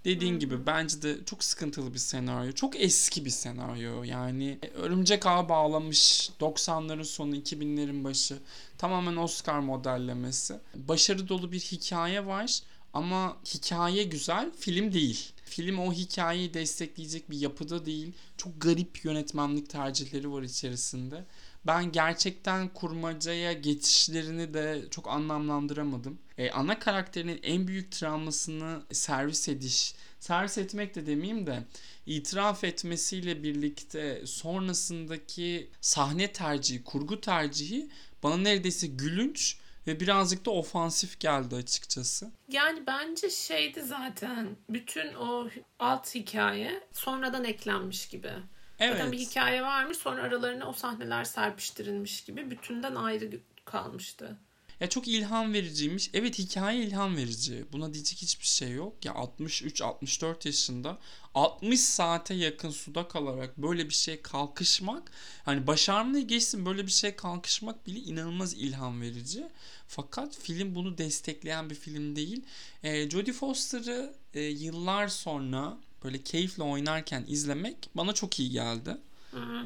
Dediğin 0.05 0.39
gibi 0.39 0.65
bence 0.65 1.01
de 1.01 1.25
çok 1.25 1.43
sıkıntılı 1.43 1.93
bir 1.93 1.99
senaryo. 1.99 2.51
Çok 2.51 2.81
eski 2.81 3.25
bir 3.25 3.29
senaryo. 3.29 4.03
Yani 4.03 4.59
örümcek 4.75 5.25
ağ 5.25 5.49
bağlamış 5.49 6.29
90'ların 6.39 7.03
sonu 7.03 7.35
2000'lerin 7.35 8.03
başı 8.03 8.37
tamamen 8.77 9.15
Oscar 9.15 9.59
modellemesi. 9.59 10.55
Başarı 10.75 11.27
dolu 11.27 11.51
bir 11.51 11.59
hikaye 11.59 12.25
var 12.25 12.59
ama 12.93 13.37
hikaye 13.45 14.03
güzel, 14.03 14.51
film 14.59 14.93
değil. 14.93 15.31
Film 15.49 15.79
o 15.79 15.93
hikayeyi 15.93 16.53
destekleyecek 16.53 17.29
bir 17.29 17.39
yapıda 17.39 17.85
değil. 17.85 18.13
Çok 18.37 18.61
garip 18.61 19.05
yönetmenlik 19.05 19.69
tercihleri 19.69 20.31
var 20.31 20.43
içerisinde. 20.43 21.25
Ben 21.67 21.91
gerçekten 21.91 22.67
kurmacaya 22.67 23.53
geçişlerini 23.53 24.53
de 24.53 24.83
çok 24.91 25.07
anlamlandıramadım. 25.07 26.19
Ee, 26.37 26.51
ana 26.51 26.79
karakterinin 26.79 27.39
en 27.43 27.67
büyük 27.67 27.91
travmasını 27.91 28.81
servis 28.91 29.49
ediş, 29.49 29.93
servis 30.19 30.57
etmek 30.57 30.95
de 30.95 31.07
demeyeyim 31.07 31.47
de 31.47 31.63
itiraf 32.05 32.63
etmesiyle 32.63 33.43
birlikte 33.43 34.21
sonrasındaki 34.25 35.69
sahne 35.81 36.31
tercihi, 36.31 36.83
kurgu 36.83 37.21
tercihi 37.21 37.89
bana 38.23 38.37
neredeyse 38.37 38.87
gülünç 38.87 39.57
ve 39.87 39.99
birazcık 39.99 40.45
da 40.45 40.51
ofansif 40.51 41.19
geldi 41.19 41.55
açıkçası. 41.55 42.31
Yani 42.49 42.87
bence 42.87 43.29
şeydi 43.29 43.81
zaten 43.81 44.47
bütün 44.69 45.13
o 45.13 45.49
alt 45.79 46.15
hikaye 46.15 46.83
sonradan 46.93 47.43
eklenmiş 47.43 48.07
gibi. 48.07 48.31
Evet. 48.79 48.97
Zaten 48.97 49.11
bir 49.11 49.17
hikaye 49.17 49.61
varmış 49.61 49.97
sonra 49.97 50.21
aralarına 50.23 50.69
o 50.69 50.73
sahneler 50.73 51.23
serpiştirilmiş 51.23 52.23
gibi 52.23 52.51
bütünden 52.51 52.95
ayrı 52.95 53.39
kalmıştı. 53.65 54.37
Ya 54.79 54.89
çok 54.89 55.07
ilham 55.07 55.53
vericiymiş. 55.53 56.09
Evet 56.13 56.39
hikaye 56.39 56.83
ilham 56.83 57.17
verici. 57.17 57.65
Buna 57.71 57.93
diyecek 57.93 58.21
hiçbir 58.21 58.45
şey 58.45 58.71
yok. 58.71 59.05
Ya 59.05 59.11
63-64 59.13 60.47
yaşında 60.47 60.97
60 61.35 61.79
saate 61.79 62.33
yakın 62.33 62.69
suda 62.69 63.07
kalarak 63.07 63.57
böyle 63.57 63.89
bir 63.89 63.93
şey 63.93 64.21
kalkışmak 64.21 65.11
hani 65.45 65.67
başarmayı 65.67 66.27
geçsin 66.27 66.65
böyle 66.65 66.85
bir 66.85 66.91
şey 66.91 67.15
kalkışmak 67.15 67.87
bile 67.87 67.99
inanılmaz 67.99 68.53
ilham 68.53 69.01
verici. 69.01 69.47
Fakat 69.87 70.37
film 70.37 70.75
bunu 70.75 70.97
destekleyen 70.97 71.69
bir 71.69 71.75
film 71.75 72.15
değil. 72.15 72.43
E, 72.83 73.09
Jodie 73.09 73.33
Foster'ı 73.33 74.13
e, 74.33 74.41
yıllar 74.41 75.07
sonra 75.07 75.77
böyle 76.03 76.21
keyifle 76.23 76.63
oynarken 76.63 77.25
izlemek 77.27 77.89
bana 77.95 78.13
çok 78.13 78.39
iyi 78.39 78.49
geldi. 78.51 78.97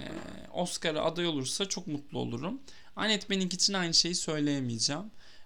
Ee, 0.02 0.12
Oscar'a 0.54 1.04
aday 1.04 1.28
olursa 1.28 1.69
çok 1.69 1.88
mutlu 1.88 2.19
olurum. 2.19 2.60
Annette 2.95 3.29
Bening 3.29 3.53
için 3.53 3.73
aynı 3.73 3.93
şeyi 3.93 4.15
söyleyemeyeceğim. 4.15 5.03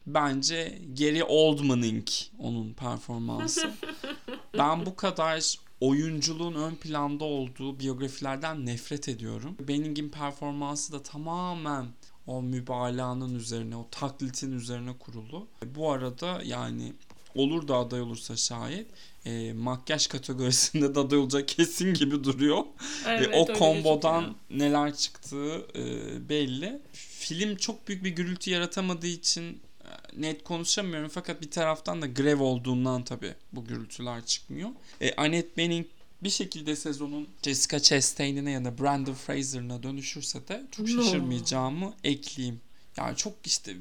Bence 0.08 0.82
Gary 1.00 1.24
Oldman'ink 1.24 2.12
onun 2.40 2.74
performansı. 2.74 3.72
ben 4.58 4.86
bu 4.86 4.96
kadar 4.96 5.56
oyunculuğun 5.82 6.54
ön 6.54 6.76
planda 6.76 7.26
olduğu 7.26 7.80
biyografilerden 7.80 8.66
nefret 8.66 9.10
ediyorum. 9.10 9.58
Benning'in 9.68 10.10
performansı 10.10 10.94
da 10.94 11.04
tamamen 11.04 11.86
o 12.28 12.42
mübalağanın 12.42 13.36
üzerine, 13.36 13.76
o 13.76 13.88
taklitin 13.92 14.52
üzerine 14.52 14.98
kurulu. 15.00 15.48
Bu 15.66 15.92
arada 15.92 16.42
yani 16.46 16.94
olur 17.36 17.68
da 17.68 17.76
aday 17.76 18.02
olursa 18.02 18.36
şayet 18.36 18.88
e, 19.26 19.54
makyaj 19.54 20.08
kategorisinde 20.08 20.96
de 20.96 21.00
aday 21.00 21.20
olacak 21.20 21.48
kesin 21.48 21.94
gibi 21.94 22.24
duruyor. 22.24 22.64
Evet, 23.08 23.30
E, 23.34 23.40
o 23.40 23.54
kombodan 23.54 24.36
neler 24.50 24.96
çıktığı 24.96 25.66
e, 25.76 26.30
belli. 26.30 26.82
Film 27.28 27.56
çok 27.56 27.88
büyük 27.88 28.04
bir 28.04 28.10
gürültü 28.10 28.50
yaratamadığı 28.50 29.08
için 29.08 29.62
e, 29.84 29.88
net 30.22 30.44
konuşamıyorum 30.44 31.10
fakat 31.10 31.42
bir 31.42 31.52
taraftan 31.52 32.02
da 32.02 32.08
grev 32.08 32.40
olduğundan 32.40 33.04
tabii 33.04 33.34
bu 33.54 33.66
gürültüler 33.66 34.26
çıkmıyor. 34.26 34.70
E, 35.02 35.16
Annette 35.16 35.58
Bening 35.58 35.86
bir 36.24 36.30
şekilde 36.30 36.76
sezonun 36.76 37.28
Jessica 37.44 37.80
Chastain'ine 37.80 38.52
ya 38.52 38.66
da 38.66 38.78
Brandon 38.78 39.14
Fraser'ına 39.14 39.84
dönüşürse 39.84 40.48
de 40.48 40.66
çok 40.72 40.90
şaşırmayacağımı 40.90 41.94
ekleyeyim. 42.04 42.62
Yani 42.98 43.16
çok 43.16 43.34
işte 43.46 43.76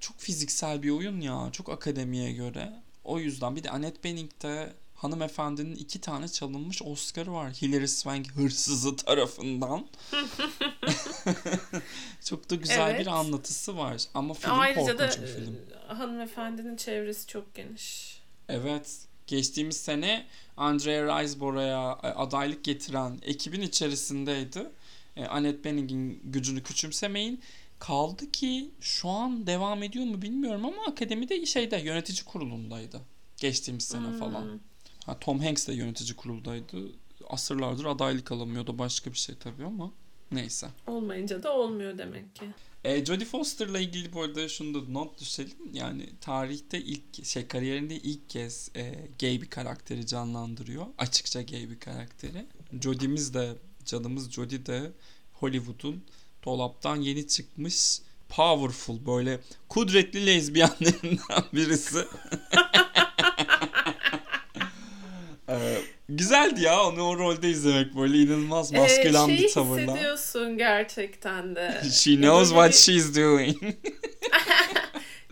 çok 0.00 0.20
fiziksel 0.20 0.82
bir 0.82 0.90
oyun 0.90 1.20
ya. 1.20 1.48
Çok 1.52 1.68
akademiye 1.68 2.32
göre. 2.32 2.72
O 3.04 3.18
yüzden 3.18 3.56
bir 3.56 3.64
de 3.64 3.70
Annette 3.70 4.04
Bening'de 4.04 4.72
hanımefendinin 5.02 5.76
iki 5.76 6.00
tane 6.00 6.28
çalınmış 6.28 6.82
Oscar'ı 6.82 7.32
var. 7.32 7.52
Hilary 7.52 7.86
Swank 7.86 8.32
hırsızı 8.32 8.96
tarafından. 8.96 9.86
çok 12.24 12.50
da 12.50 12.54
güzel 12.54 12.90
Evet. 12.90 13.00
bir 13.00 13.06
anlatısı 13.06 13.76
var. 13.76 14.02
Ama 14.14 14.34
film 14.34 14.52
Ayrıca 14.54 14.98
da 14.98 15.06
korkunç 15.08 15.22
bir 15.22 15.26
film. 15.26 15.56
e, 15.90 15.92
hanımefendinin 15.92 16.76
çevresi 16.76 17.26
çok 17.26 17.54
geniş. 17.54 18.18
Evet. 18.48 19.00
Geçtiğimiz 19.26 19.76
sene 19.76 20.26
Andrea 20.56 21.22
Riseborough'a 21.22 22.08
e, 22.08 22.12
adaylık 22.12 22.64
getiren 22.64 23.18
ekibin 23.22 23.60
içerisindeydi. 23.60 24.70
E, 25.16 25.24
Annette 25.26 25.64
Bening'in 25.64 26.20
gücünü 26.24 26.62
küçümsemeyin. 26.62 27.40
Kaldı 27.78 28.30
ki 28.30 28.70
şu 28.80 29.08
an 29.08 29.46
devam 29.46 29.82
ediyor 29.82 30.04
mu 30.04 30.22
bilmiyorum 30.22 30.64
ama 30.64 30.82
akademide 30.88 31.46
şeyde 31.46 31.76
yönetici 31.76 32.24
kurulundaydı. 32.24 33.00
Geçtiğimiz 33.36 33.84
sene 33.84 34.06
Hmm. 34.06 34.18
falan. 34.18 34.60
Ha, 35.06 35.18
Tom 35.18 35.40
Hanks 35.40 35.68
de 35.68 35.72
yönetici 35.72 36.16
kuruldaydı. 36.16 36.76
Asırlardır 37.28 37.84
adaylık 37.84 38.32
alamıyordu 38.32 38.78
başka 38.78 39.12
bir 39.12 39.18
şey 39.18 39.34
tabii 39.34 39.64
ama 39.64 39.92
neyse. 40.32 40.68
Olmayınca 40.86 41.42
da 41.42 41.52
olmuyor 41.56 41.98
demek 41.98 42.34
ki. 42.36 42.44
E, 42.84 43.04
Jodie 43.04 43.26
Foster'la 43.26 43.78
ilgili 43.78 44.12
bu 44.12 44.22
arada 44.22 44.48
şunu 44.48 44.74
da 44.74 44.92
not 44.92 45.20
düşelim. 45.20 45.56
Yani 45.72 46.08
tarihte 46.20 46.80
ilk 46.80 47.24
şey 47.24 47.46
kariyerinde 47.46 47.96
ilk 47.96 48.30
kez 48.30 48.70
e, 48.76 49.08
gay 49.20 49.42
bir 49.42 49.50
karakteri 49.50 50.06
canlandırıyor. 50.06 50.86
Açıkça 50.98 51.42
gay 51.42 51.70
bir 51.70 51.80
karakteri. 51.80 52.46
Jodie'miz 52.82 53.34
de 53.34 53.52
canımız 53.84 54.30
Jodie 54.30 54.66
de 54.66 54.92
Hollywood'un 55.32 56.04
dolaptan 56.44 56.96
yeni 56.96 57.28
çıkmış 57.28 58.00
powerful 58.28 59.06
böyle 59.06 59.40
kudretli 59.68 60.26
lezbiyenlerinden 60.26 61.44
birisi. 61.52 62.04
Ee, 65.48 65.82
güzeldi 66.16 66.62
ya 66.62 66.82
onu 66.82 67.02
o 67.02 67.18
rolde 67.18 67.50
izlemek 67.50 67.96
böyle 67.96 68.18
inanılmaz 68.18 68.72
maskülen 68.72 69.28
Ee, 69.28 69.32
bir 69.38 69.48
tavırla. 69.50 69.76
Şeyi 69.76 69.88
hissediyorsun 69.88 70.56
gerçekten 70.58 71.56
de. 71.56 71.82
She 71.92 72.16
knows 72.16 72.48
what 72.48 72.68
bir- 72.68 72.76
she's 72.76 73.16
doing. 73.16 73.56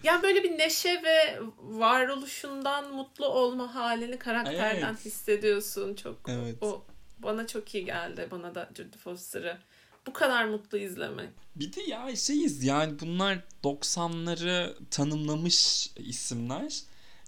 Ya 0.03 0.23
böyle 0.23 0.43
bir 0.45 0.59
neşe 0.59 1.03
ve 1.05 1.39
varoluşundan 1.59 2.95
mutlu 2.95 3.27
olma 3.27 3.75
halini 3.75 4.19
karakterden 4.19 4.89
Evet. 4.89 5.05
hissediyorsun 5.05 5.95
çok. 5.95 6.17
Evet. 6.29 6.57
O 6.63 6.85
bana 7.19 7.47
çok 7.47 7.75
iyi 7.75 7.85
geldi. 7.85 8.29
Bana 8.31 8.55
da 8.55 8.69
Jodie 8.77 8.99
Foster'ı 9.05 9.59
bu 10.07 10.13
kadar 10.13 10.45
mutlu 10.45 10.79
izlemek. 10.79 11.29
Bir 11.57 11.73
de 11.73 11.83
ya 11.83 12.17
şeyiz 12.17 12.65
yani 12.65 13.01
bunlar 13.01 13.39
90'ları 13.65 14.75
tanımlamış 14.91 15.91
isimler 15.97 16.81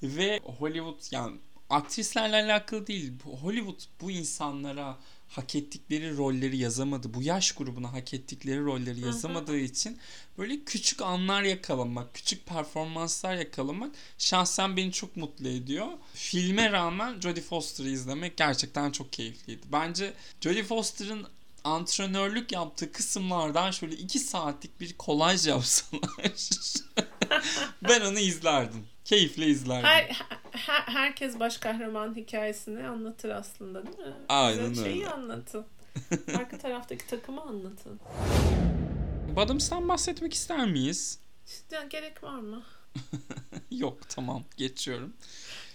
ve 0.03 0.41
Hollywood 0.59 1.01
yani 1.11 1.37
aktrislerle 1.73 2.37
alakalı 2.37 2.87
değil. 2.87 3.13
Hollywood 3.41 3.81
bu 4.01 4.11
insanlara 4.11 4.99
hak 5.29 5.55
ettikleri 5.55 6.17
rolleri 6.17 6.57
yazamadı. 6.57 7.15
Bu 7.15 7.23
yaş 7.23 7.53
grubuna 7.53 7.93
hak 7.93 8.15
ettikleri 8.15 8.65
rolleri 8.65 9.01
yazamadığı 9.01 9.59
için 9.59 9.99
böyle 10.39 10.65
küçük 10.65 11.03
anlar 11.03 11.43
yakalamak, 11.43 12.15
küçük 12.15 12.47
performanslar 12.47 13.35
yakalamak 13.35 13.95
şahsen 14.19 14.77
beni 14.77 14.93
çok 14.93 15.17
mutlu 15.17 15.49
ediyor. 15.49 15.87
Filme 16.15 16.73
rağmen 16.73 17.21
Jodie 17.21 17.43
Foster'ı 17.43 17.89
izlemek 17.89 18.37
gerçekten 18.37 18.91
çok 18.91 19.13
keyifliydi. 19.13 19.67
Bence 19.73 20.13
Jodie 20.41 20.65
Foster'ın 20.65 21.27
antrenörlük 21.65 22.53
yaptığı 22.53 22.93
kısımlardan 22.93 23.71
şöyle 23.71 23.95
iki 23.95 24.19
saatlik 24.19 24.81
bir 24.81 24.93
kolaj 24.93 25.47
yapsalar 25.47 26.33
ben 27.89 28.01
onu 28.01 28.19
izlerdim. 28.19 28.92
Keyifle 29.05 29.47
izlerdim. 29.47 29.85
Her, 29.89 30.05
her, 30.53 30.81
herkes 30.83 31.39
baş 31.41 31.59
kahraman 31.59 32.17
hikayesini 32.17 32.87
anlatır 32.87 33.31
aslında 33.31 33.87
değil 33.87 33.99
mi? 33.99 34.15
Aynen 34.29 34.71
Bize 34.71 34.85
şeyi 34.85 34.97
öyle. 34.97 35.09
anlatın. 35.11 35.67
Arka 36.37 36.59
taraftaki 36.59 37.07
takımı 37.07 37.41
anlatın. 37.41 38.01
Bottoms'tan 39.37 39.89
bahsetmek 39.89 40.35
ister 40.35 40.67
miyiz? 40.67 41.19
Ya, 41.71 41.83
gerek 41.83 42.23
var 42.23 42.39
mı? 42.39 42.63
Yok 43.71 43.99
tamam 44.09 44.45
geçiyorum. 44.57 45.13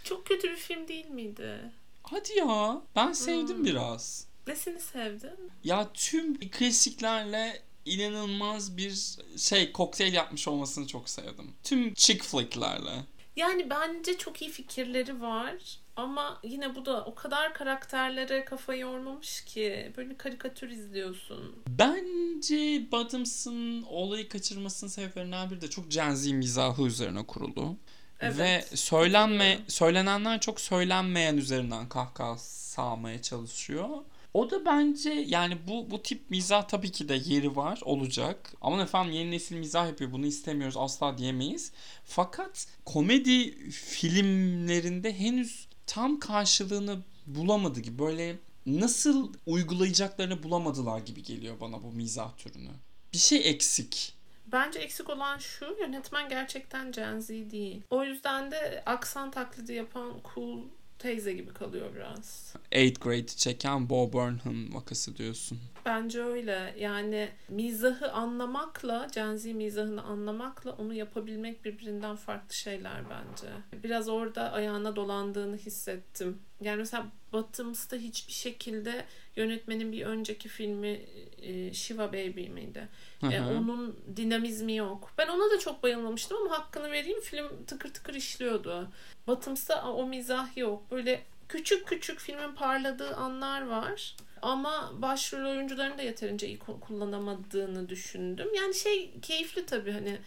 Çok 0.03 0.25
kötü 0.27 0.51
bir 0.51 0.55
film 0.57 0.87
değil 0.87 1.07
miydi? 1.09 1.71
Hadi 2.03 2.33
ya 2.37 2.81
ben 2.95 3.11
sevdim 3.13 3.57
Hmm. 3.57 3.65
biraz. 3.65 4.27
Nesini 4.47 4.79
sevdin? 4.79 5.51
Ya 5.63 5.87
tüm 5.93 6.39
klasiklerle 6.49 7.61
inanılmaz 7.85 8.77
bir 8.77 9.15
şey 9.37 9.71
kokteyl 9.71 10.13
yapmış 10.13 10.47
olmasını 10.47 10.87
çok 10.87 11.09
sevdim. 11.09 11.53
Tüm 11.63 11.93
chick 11.93 12.23
flick'lerle. 12.23 13.03
Yani 13.37 13.69
bence 13.69 14.17
çok 14.17 14.41
iyi 14.41 14.51
fikirleri 14.51 15.21
var. 15.21 15.53
Ama 15.95 16.39
yine 16.43 16.75
bu 16.75 16.85
da 16.85 17.05
o 17.05 17.15
kadar 17.15 17.53
karakterlere 17.53 18.45
kafa 18.45 18.75
yormamış 18.75 19.41
ki. 19.45 19.93
Böyle 19.97 20.17
karikatür 20.17 20.69
izliyorsun. 20.69 21.55
Bence 21.67 22.91
Bottoms'ın 22.91 23.81
olayı 23.81 24.29
kaçırmasının 24.29 24.89
sebeplerinden 24.89 25.49
biri 25.49 25.61
de 25.61 25.69
çok 25.69 25.91
Gen 25.91 26.15
Z 26.15 26.27
mizahı 26.31 26.83
üzerine 26.83 27.25
kurulu. 27.25 27.75
Evet, 28.19 28.37
Ve 28.37 28.65
söylenme, 28.77 29.59
söylenenler 29.67 30.39
çok 30.39 30.61
söylenmeyen 30.61 31.37
üzerinden 31.37 31.89
kahkaha 31.89 32.37
sağmaya 32.37 33.21
çalışıyor. 33.21 33.89
O 34.33 34.49
da 34.51 34.65
bence 34.65 35.09
yani 35.09 35.57
bu 35.67 35.91
bu 35.91 36.03
tip 36.03 36.29
mizah 36.29 36.67
tabii 36.67 36.91
ki 36.91 37.09
de 37.09 37.21
yeri 37.25 37.55
var 37.55 37.79
olacak. 37.85 38.53
Ama 38.61 38.81
efendim 38.81 39.13
yeni 39.13 39.31
nesil 39.31 39.55
mizah 39.55 39.87
yapıyor 39.87 40.11
bunu 40.11 40.25
istemiyoruz 40.25 40.77
asla 40.77 41.17
diyemeyiz. 41.17 41.71
Fakat 42.03 42.67
komedi 42.85 43.69
filmlerinde 43.71 45.19
henüz 45.19 45.67
tam 45.87 46.19
karşılığını 46.19 46.99
bulamadı 47.27 47.79
gibi 47.79 47.99
böyle 47.99 48.35
nasıl 48.65 49.33
uygulayacaklarını 49.45 50.43
bulamadılar 50.43 50.99
gibi 50.99 51.23
geliyor 51.23 51.59
bana 51.61 51.83
bu 51.83 51.91
mizah 51.91 52.37
türünü. 52.37 52.71
Bir 53.13 53.17
şey 53.17 53.49
eksik. 53.49 54.17
Bence 54.51 54.79
eksik 54.79 55.09
olan 55.09 55.37
şu 55.37 55.77
yönetmen 55.79 56.29
gerçekten 56.29 56.91
Gen 56.91 57.19
Z 57.19 57.29
değil. 57.29 57.81
O 57.89 58.03
yüzden 58.03 58.51
de 58.51 58.83
aksan 58.85 59.31
taklidi 59.31 59.73
yapan 59.73 60.13
cool 60.35 60.59
teyze 60.99 61.33
gibi 61.33 61.53
kalıyor 61.53 61.95
biraz. 61.95 62.53
8th 62.71 62.99
grade 62.99 63.27
çeken 63.27 63.89
Bo 63.89 64.13
Burnham 64.13 64.73
vakası 64.73 65.17
diyorsun. 65.17 65.59
Bence 65.85 66.23
öyle. 66.23 66.75
Yani 66.79 67.29
mizahı 67.49 68.11
anlamakla, 68.11 69.07
Gen 69.15 69.35
Z 69.35 69.45
mizahını 69.45 70.03
anlamakla 70.03 70.71
onu 70.71 70.93
yapabilmek 70.93 71.65
birbirinden 71.65 72.15
farklı 72.15 72.55
şeyler 72.55 73.03
bence. 73.09 73.47
Biraz 73.83 74.09
orada 74.09 74.51
ayağına 74.51 74.95
dolandığını 74.95 75.57
hissettim. 75.57 76.39
Yani 76.61 76.77
mesela 76.77 77.05
Bottoms'ta 77.41 77.95
hiçbir 77.97 78.33
şekilde 78.33 79.05
yönetmenin 79.35 79.91
bir 79.91 80.05
önceki 80.05 80.49
filmi 80.49 81.01
e, 81.41 81.73
Shiva 81.73 82.07
Baby 82.07 82.47
miydi? 82.47 82.87
Hı 83.21 83.27
E, 83.27 83.39
hı. 83.39 83.45
onun 83.49 83.99
dinamizmi 84.15 84.75
yok. 84.75 85.11
Ben 85.17 85.27
ona 85.27 85.51
da 85.51 85.59
çok 85.59 85.83
bayılmamıştım 85.83 86.37
ama 86.37 86.57
hakkını 86.59 86.91
vereyim 86.91 87.21
film 87.21 87.47
tıkır 87.67 87.93
tıkır 87.93 88.13
işliyordu. 88.13 88.87
Bottoms'ta 89.27 89.91
o 89.91 90.07
mizah 90.07 90.57
yok. 90.57 90.91
Böyle 90.91 91.23
küçük 91.49 91.87
küçük 91.87 92.19
filmin 92.19 92.51
parladığı 92.55 93.15
anlar 93.15 93.61
var. 93.67 94.15
Ama 94.41 94.91
başrol 94.97 95.49
oyuncularını 95.49 95.97
da 95.97 96.01
yeterince 96.01 96.47
iyi 96.47 96.57
ku- 96.57 96.79
kullanamadığını 96.79 97.89
düşündüm. 97.89 98.47
Yani 98.53 98.73
şey 98.75 99.11
keyifli 99.21 99.65
tabii 99.65 99.91
hani 99.91 100.17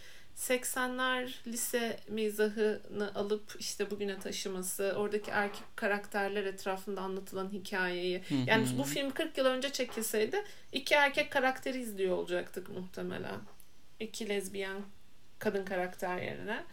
80'ler 0.41 1.33
lise 1.47 1.99
mizahını 2.07 3.11
alıp 3.15 3.55
işte 3.59 3.91
bugüne 3.91 4.19
taşıması, 4.19 4.93
oradaki 4.97 5.31
erkek 5.31 5.63
karakterler 5.75 6.43
etrafında 6.45 7.01
anlatılan 7.01 7.49
hikayeyi. 7.49 8.23
Yani 8.47 8.67
bu 8.77 8.83
film 8.83 9.11
40 9.11 9.37
yıl 9.37 9.45
önce 9.45 9.71
çekilseydi 9.71 10.43
iki 10.71 10.93
erkek 10.93 11.31
karakteri 11.31 11.81
izliyor 11.81 12.17
olacaktık 12.17 12.69
muhtemelen. 12.69 13.39
İki 13.99 14.29
lezbiyen 14.29 14.81
kadın 15.39 15.65
karakter 15.65 16.17
yerine. 16.17 16.63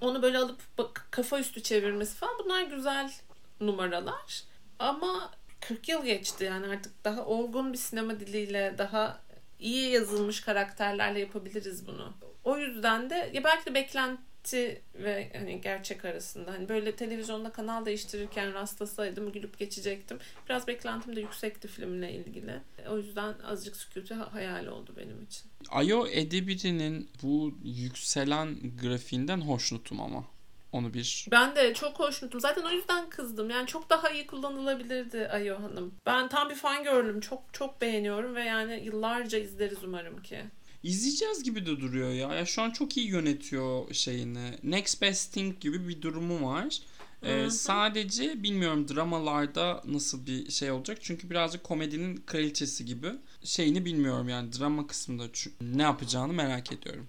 Onu 0.00 0.22
böyle 0.22 0.38
alıp 0.38 0.60
bak, 0.78 1.06
kafa 1.10 1.38
üstü 1.38 1.62
çevirmesi 1.62 2.16
falan 2.16 2.34
bunlar 2.44 2.62
güzel 2.62 3.12
numaralar. 3.60 4.42
Ama 4.78 5.32
40 5.60 5.88
yıl 5.88 6.04
geçti 6.04 6.44
yani 6.44 6.66
artık 6.66 7.04
daha 7.04 7.26
olgun 7.26 7.72
bir 7.72 7.78
sinema 7.78 8.20
diliyle 8.20 8.74
daha 8.78 9.20
iyi 9.60 9.90
yazılmış 9.90 10.40
karakterlerle 10.40 11.20
yapabiliriz 11.20 11.86
bunu. 11.86 12.12
O 12.44 12.58
yüzden 12.58 13.10
de 13.10 13.30
ya 13.34 13.44
belki 13.44 13.66
de 13.66 13.74
beklenti 13.74 14.82
ve 14.94 15.32
hani 15.36 15.60
gerçek 15.60 16.04
arasında 16.04 16.50
hani 16.52 16.68
böyle 16.68 16.96
televizyonda 16.96 17.52
kanal 17.52 17.86
değiştirirken 17.86 18.54
rastlasaydım 18.54 19.32
gülüp 19.32 19.58
geçecektim. 19.58 20.18
Biraz 20.48 20.66
beklentim 20.66 21.16
de 21.16 21.20
yüksekti 21.20 21.68
filmle 21.68 22.12
ilgili. 22.12 22.54
O 22.90 22.96
yüzden 22.98 23.34
azıcık 23.44 23.76
sükutu 23.76 24.14
ha- 24.16 24.32
hayal 24.32 24.66
oldu 24.66 24.94
benim 24.96 25.22
için. 25.24 25.42
Ayo 25.68 26.06
Edebiri'nin 26.06 27.10
bu 27.22 27.54
yükselen 27.64 28.56
grafiğinden 28.82 29.40
hoşnutum 29.40 30.00
ama. 30.00 30.24
Onu 30.72 30.94
bir 30.94 31.26
Ben 31.30 31.56
de 31.56 31.74
çok 31.74 32.00
hoşnutum. 32.00 32.40
Zaten 32.40 32.62
o 32.62 32.70
yüzden 32.70 33.10
kızdım. 33.10 33.50
Yani 33.50 33.66
çok 33.66 33.90
daha 33.90 34.10
iyi 34.10 34.26
kullanılabilirdi 34.26 35.28
Ayo 35.28 35.62
Hanım. 35.62 35.94
Ben 36.06 36.28
tam 36.28 36.50
bir 36.50 36.54
fan 36.54 36.84
gördüm. 36.84 37.20
Çok 37.20 37.42
çok 37.52 37.80
beğeniyorum 37.80 38.34
ve 38.34 38.44
yani 38.44 38.80
yıllarca 38.84 39.38
izleriz 39.38 39.84
umarım 39.84 40.22
ki. 40.22 40.44
izleyeceğiz 40.82 41.42
gibi 41.42 41.66
de 41.66 41.80
duruyor 41.80 42.10
ya. 42.10 42.34
Ya 42.34 42.46
şu 42.46 42.62
an 42.62 42.70
çok 42.70 42.96
iyi 42.96 43.08
yönetiyor 43.08 43.94
şeyini. 43.94 44.58
Next 44.62 45.02
Best 45.02 45.32
Thing 45.32 45.60
gibi 45.60 45.88
bir 45.88 46.02
durumu 46.02 46.48
var. 46.48 46.78
Ee, 47.22 47.50
sadece 47.50 48.42
bilmiyorum 48.42 48.88
dramalarda 48.88 49.82
nasıl 49.84 50.26
bir 50.26 50.50
şey 50.50 50.70
olacak. 50.70 50.98
Çünkü 51.00 51.30
birazcık 51.30 51.64
komedinin 51.64 52.16
kraliçesi 52.26 52.84
gibi. 52.84 53.12
Şeyini 53.44 53.84
bilmiyorum 53.84 54.28
yani 54.28 54.52
drama 54.52 54.86
kısmında 54.86 55.24
ne 55.60 55.82
yapacağını 55.82 56.32
merak 56.32 56.72
ediyorum. 56.72 57.06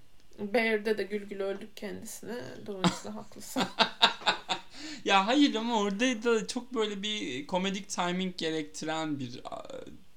Bear'de 0.54 0.98
de 0.98 1.04
gül 1.04 1.30
gül 1.30 1.40
öldük 1.40 1.78
kendisine. 1.78 2.36
Dolayısıyla 2.66 3.16
haklısın. 3.16 3.64
Ya 5.06 5.28
hayır 5.28 5.56
ama 5.56 5.80
orada 5.80 6.24
da 6.24 6.48
çok 6.48 6.74
böyle 6.74 7.04
bir 7.04 7.48
komedik 7.48 7.90
timing 7.90 8.38
gerektiren 8.38 9.20
bir 9.20 9.42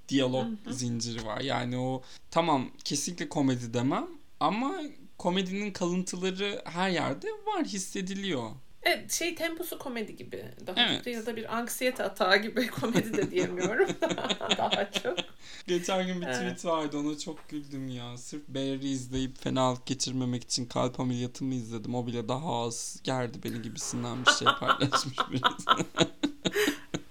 diyalog 0.09 0.47
zinciri 0.71 1.27
var. 1.27 1.41
Yani 1.41 1.79
o 1.79 2.03
tamam 2.31 2.71
kesinlikle 2.85 3.29
komedi 3.29 3.75
demem 3.75 4.07
ama 4.41 4.81
komedinin 5.19 5.73
kalıntıları 5.73 6.63
her 6.65 6.91
yerde 6.91 7.27
var 7.47 7.65
hissediliyor. 7.65 8.51
Evet 8.85 9.13
şey 9.13 9.35
temposu 9.35 9.79
komedi 9.79 10.17
gibi. 10.17 10.45
Daha 10.67 10.87
Evet. 10.87 11.07
ya 11.07 11.27
da 11.27 11.37
bir 11.37 11.57
anksiyete 11.57 12.05
atağı 12.05 12.37
gibi 12.37 12.67
komedi 12.81 13.17
de 13.17 13.31
diyemiyorum. 13.31 13.89
Daha 14.59 14.91
çok. 14.91 15.19
Geçen 15.67 16.07
gün 16.07 16.21
bir 16.21 16.27
Evet. 16.27 16.37
tweet 16.37 16.65
vardı 16.65 16.99
ona 16.99 17.19
çok 17.19 17.49
güldüm 17.49 17.89
ya. 17.89 18.17
Sırf 18.19 18.49
Bear'ı 18.49 18.87
izleyip 18.87 19.39
fenalık 19.43 19.87
geçirmemek 19.87 20.43
için 20.45 20.67
kalp 20.67 21.01
ameliyatımı 21.01 21.55
izledim. 21.55 21.95
O 21.95 22.07
bile 22.07 22.29
daha 22.29 22.63
az 22.63 23.01
gerdi 23.05 23.39
beni 23.45 23.63
gibisinden 23.63 24.27
bir 24.27 24.33
şey 24.33 24.49
paylaşmış 24.61 25.17
birisi. 25.31 25.87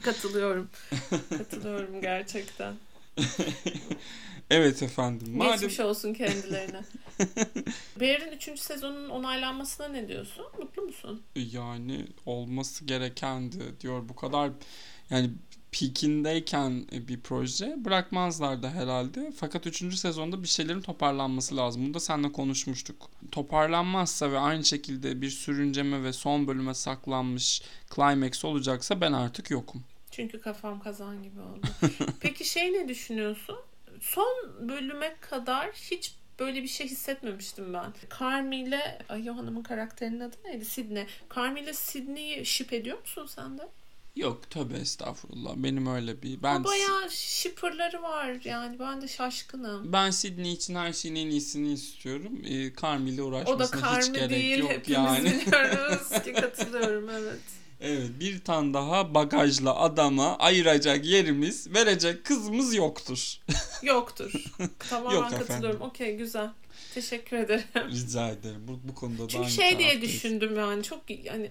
Katılıyorum. 0.01 0.69
Katılıyorum 1.37 2.01
gerçekten. 2.01 2.73
evet 4.49 4.83
efendim. 4.83 5.37
Madem 5.37 5.53
Geçmiş 5.53 5.79
olsun 5.79 6.13
kendilerine. 6.13 6.81
Bear'in 7.99 8.31
3. 8.31 8.59
sezonun 8.59 9.09
onaylanmasına 9.09 9.87
ne 9.87 10.07
diyorsun? 10.07 10.45
Mutlu 10.59 10.81
musun? 10.81 11.21
yani 11.35 12.07
olması 12.25 12.85
gerekendi 12.85 13.79
diyor 13.81 14.09
bu 14.09 14.15
kadar 14.15 14.51
yani 15.09 15.31
peakindeyken 15.71 16.87
bir 16.91 17.19
proje 17.19 17.75
bırakmazlardı 17.85 18.67
herhalde. 18.67 19.33
Fakat 19.37 19.67
3. 19.67 19.95
sezonda 19.97 20.43
bir 20.43 20.47
şeylerin 20.47 20.81
toparlanması 20.81 21.57
lazım. 21.57 21.85
Bunu 21.85 21.93
da 21.93 21.99
seninle 21.99 22.31
konuşmuştuk. 22.31 23.09
Toparlanmazsa 23.31 24.31
ve 24.31 24.39
aynı 24.39 24.65
şekilde 24.65 25.21
bir 25.21 25.29
sürünceme 25.29 26.03
ve 26.03 26.13
son 26.13 26.47
bölüme 26.47 26.73
saklanmış 26.73 27.61
climax 27.95 28.45
olacaksa 28.45 29.01
ben 29.01 29.13
artık 29.13 29.51
yokum. 29.51 29.83
Çünkü 30.11 30.41
kafam 30.41 30.79
kazan 30.79 31.23
gibi 31.23 31.39
oldu. 31.39 31.67
Peki 32.19 32.45
şey 32.45 32.73
ne 32.73 32.87
düşünüyorsun? 32.87 33.55
Son 34.01 34.35
bölüme 34.69 35.15
kadar 35.21 35.69
hiç 35.71 36.15
böyle 36.39 36.63
bir 36.63 36.67
şey 36.67 36.87
hissetmemiştim 36.87 37.73
ben. 37.73 37.93
Carmi 38.19 38.55
ile 38.61 38.99
Ayo 39.09 39.35
Hanım'ın 39.37 39.63
karakterinin 39.63 40.19
adı 40.19 40.35
neydi? 40.45 40.65
Sydney. 40.65 41.05
Carmi 41.35 41.59
ile 41.59 41.73
Sydney'i 41.73 42.45
ship 42.45 42.73
ediyor 42.73 42.99
musun 42.99 43.25
sen 43.25 43.57
de? 43.57 43.67
Yok 44.15 44.49
tövbe 44.49 44.77
estağfurullah. 44.77 45.53
Benim 45.55 45.87
öyle 45.87 46.21
bir 46.21 46.43
Ben 46.43 46.55
ben 46.55 46.63
bayağı 46.63 47.09
shipperları 47.11 48.01
var 48.01 48.37
yani 48.43 48.79
ben 48.79 49.01
de 49.01 49.07
şaşkınım. 49.07 49.93
ben 49.93 50.11
Sydney 50.11 50.53
için 50.53 50.75
her 50.75 50.93
şeyin 50.93 51.15
en 51.15 51.27
iyisini 51.27 51.73
istiyorum. 51.73 52.41
Ee, 52.45 52.75
Carmi 52.81 53.09
ile 53.09 53.21
O 53.21 53.25
da 53.31 53.35
uğraşmasına 53.37 53.97
hiç 53.97 54.05
Carmi 54.05 54.17
gerek 54.17 54.29
değil 54.29 54.59
yok 54.59 54.69
hepimiz 54.71 54.97
yani. 54.97 55.25
biliyoruz 55.25 56.09
ki 56.23 56.33
katılıyorum 56.41 57.09
evet. 57.09 57.39
Evet 57.81 58.09
bir 58.19 58.39
tane 58.39 58.73
daha 58.73 59.13
bagajla 59.13 59.75
adama 59.75 60.37
ayıracak 60.37 61.05
yerimiz, 61.05 61.73
verecek 61.73 62.25
kızımız 62.25 62.75
yoktur. 62.75 63.37
Yoktur. 63.83 64.31
Tamamen 64.89 65.15
Yok 65.15 65.29
katılıyorum. 65.29 65.81
Okey 65.81 66.15
güzel. 66.15 66.49
Teşekkür 66.93 67.37
ederim. 67.37 67.63
Rica 67.75 68.29
ederim. 68.29 68.61
Bu, 68.67 68.79
bu 68.83 68.95
konuda 68.95 69.23
da 69.23 69.27
Çünkü 69.27 69.49
şey 69.49 69.79
diye 69.79 70.01
düşündüm 70.01 70.55
yani 70.55 70.83
çok 70.83 70.99
yani 71.25 71.49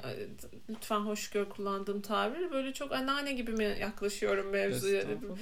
lütfen 0.71 1.01
hoş 1.01 1.31
gör 1.31 1.49
kullandığım 1.49 2.03
tabir 2.03 2.51
böyle 2.51 2.73
çok 2.73 2.93
anneanne 2.93 3.33
gibi 3.33 3.53
mi 3.53 3.77
yaklaşıyorum 3.81 4.51
mevzuya 4.51 5.03
dedim. 5.03 5.35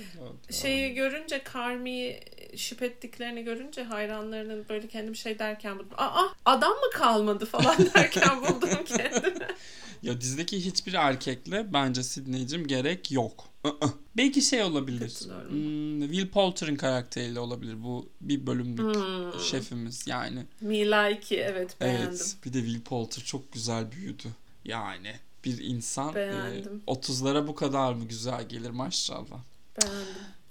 Şeyi 0.51 0.95
görünce 0.95 1.43
Carmi'yi 1.55 2.21
şüp 2.57 2.83
ettiklerini 2.83 3.45
görünce 3.45 3.83
hayranlarının 3.85 4.67
böyle 4.69 4.89
kendim 4.89 5.17
şey 5.17 5.39
derken 5.39 5.79
buldum. 5.79 5.95
Aa 5.97 6.27
adam 6.45 6.73
mı 6.73 6.91
kalmadı 6.95 7.47
falan 7.47 7.77
derken 7.95 8.43
buldum 8.43 8.85
kendimi. 8.85 9.47
Ya 10.03 10.21
dizideki 10.21 10.65
hiçbir 10.65 10.95
erkekle 10.95 11.73
bence 11.73 12.03
Sidney'cim 12.03 12.67
gerek 12.67 13.13
yok. 13.13 13.48
Belki 14.17 14.43
şey 14.43 14.63
olabilir. 14.63 15.13
Hmm, 15.49 16.01
Will 16.03 16.29
Poulter'ın 16.29 16.77
karakteriyle 16.77 17.41
olabilir 17.41 17.83
bu 17.83 18.09
bir 18.21 18.47
bölümlük 18.47 18.97
Hmm. 18.97 19.41
şefimiz 19.41 20.07
yani. 20.07 20.47
Milaiki 20.61 21.37
evet 21.37 21.81
beğendim. 21.81 22.09
Evet 22.09 22.37
bir 22.45 22.53
de 22.53 22.59
Will 22.65 22.81
Poulter 22.81 23.23
çok 23.23 23.53
güzel 23.53 23.93
büyüdü. 23.93 24.29
Yani 24.65 25.13
bir 25.45 25.59
insan 25.59 26.11
e, 26.13 26.15
Beğendim. 26.15 26.83
30'lara 26.87 27.47
bu 27.47 27.55
kadar 27.55 27.93
mı 27.93 28.05
güzel 28.05 28.49
gelir 28.49 28.71
maşallah. 28.71 29.39
Beğendim. 29.83 30.07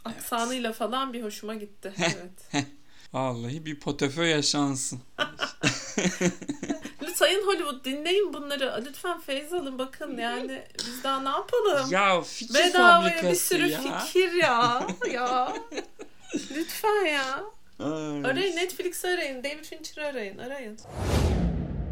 Aksanıyla 0.06 0.74
falan 0.74 1.14
bir 1.14 1.24
hoşuma 1.24 1.56
gitti. 1.56 1.94
Evet. 1.98 2.66
Vallahi 3.14 3.66
bir 3.66 3.80
potefö 3.80 4.26
yaşansın. 4.26 5.00
Sayın 7.18 7.48
Hollywood 7.48 7.86
dinleyin 7.86 8.34
bunları. 8.34 8.84
Lütfen 8.86 9.20
feyz 9.20 9.54
alın 9.54 9.80
bakın 9.80 10.18
yani 10.18 10.64
biz 10.80 11.04
daha 11.04 11.22
ne 11.22 11.30
yapalım? 11.30 11.92
Ya 11.92 12.22
fikir 12.22 12.54
Bedavaya 12.54 13.24
bir 13.24 13.36
sürü 13.36 13.68
ya. 13.68 14.00
fikir 14.00 14.32
ya. 14.34 14.88
ya. 15.12 15.54
Lütfen 16.56 17.06
ya. 17.06 17.44
Ay. 17.80 18.32
Arayın 18.32 18.56
Netflix'i 18.56 19.08
arayın. 19.08 19.44
David 19.44 19.64
Fincher'ı 19.66 20.06
arayın. 20.06 20.38
Arayın. 20.38 20.78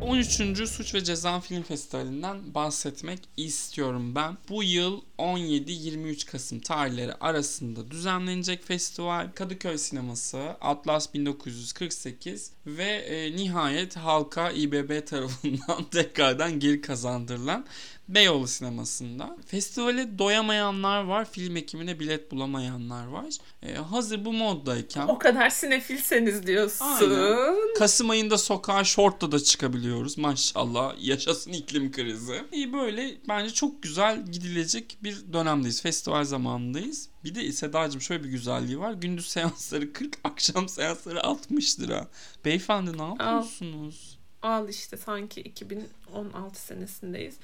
13. 0.02 0.70
Suç 0.70 0.94
ve 0.94 1.04
Ceza 1.04 1.40
Film 1.40 1.64
Festivali'nden 1.64 2.54
bahsetmek 2.54 3.20
istiyorum 3.38 4.16
ben. 4.16 4.38
Bu 4.50 4.64
yıl 4.64 5.02
17-23 5.18 6.32
Kasım 6.32 6.60
tarihleri 6.60 7.14
arasında 7.14 7.92
düzenlenecek 7.92 8.66
festival 8.66 9.30
Kadıköy 9.36 9.78
Sineması, 9.78 10.40
Atlas 10.62 11.14
1948 11.14 12.52
ve 12.66 12.84
e, 12.84 13.36
nihayet 13.36 13.96
halka 13.98 14.52
İBB 14.52 15.08
tarafından 15.08 15.84
tekrardan 15.92 16.60
geri 16.60 16.82
kazandırılan 16.82 17.66
Beyoğlu 18.10 18.48
Sineması'nda. 18.48 19.38
Festivale 19.46 20.20
doyamayanlar 20.20 21.04
var, 21.04 21.32
film 21.32 21.58
ekimine 21.58 22.00
bilet 22.00 22.32
bulamayanlar 22.32 23.08
var. 23.08 23.26
E, 23.63 23.74
hazır 23.74 24.26
bu 24.26 24.34
moddayken... 24.34 25.08
O 25.08 25.20
kadar 25.20 25.50
sinefilseniz 25.50 26.48
diyorsun. 26.48 26.86
Aynen. 26.86 27.76
Kasım 27.78 28.10
ayında 28.10 28.38
sokağa 28.38 28.84
şortla 28.84 29.32
da 29.32 29.39
çıkabiliyoruz 29.39 30.18
maşallah. 30.18 30.96
Yaşasın 31.00 31.52
iklim 31.52 31.91
krizi. 31.91 32.44
İyi 32.52 32.74
böyle 32.74 33.18
bence 33.28 33.54
çok 33.54 33.84
güzel 33.84 34.26
gidilecek 34.26 34.98
bir 35.04 35.34
dönemdeyiz. 35.34 35.82
Festival 35.82 36.24
zamanındayız. 36.24 37.10
Bir 37.24 37.36
de 37.36 37.52
Sedacığım 37.52 38.02
şöyle 38.02 38.24
bir 38.24 38.30
güzelliği 38.30 38.80
var. 38.80 38.94
Gündüz 38.94 39.28
seansları 39.28 39.94
40, 39.94 40.18
akşam 40.24 40.70
seansları 40.70 41.24
60 41.24 41.80
lira. 41.80 42.08
Beyefendi 42.46 42.98
ne 42.98 43.04
yapıyorsunuz? 43.04 44.14
Al 44.46 44.70
işte 44.70 44.98
sanki 44.98 45.42
2016 45.42 46.62
senesindeyiz. 46.62 47.40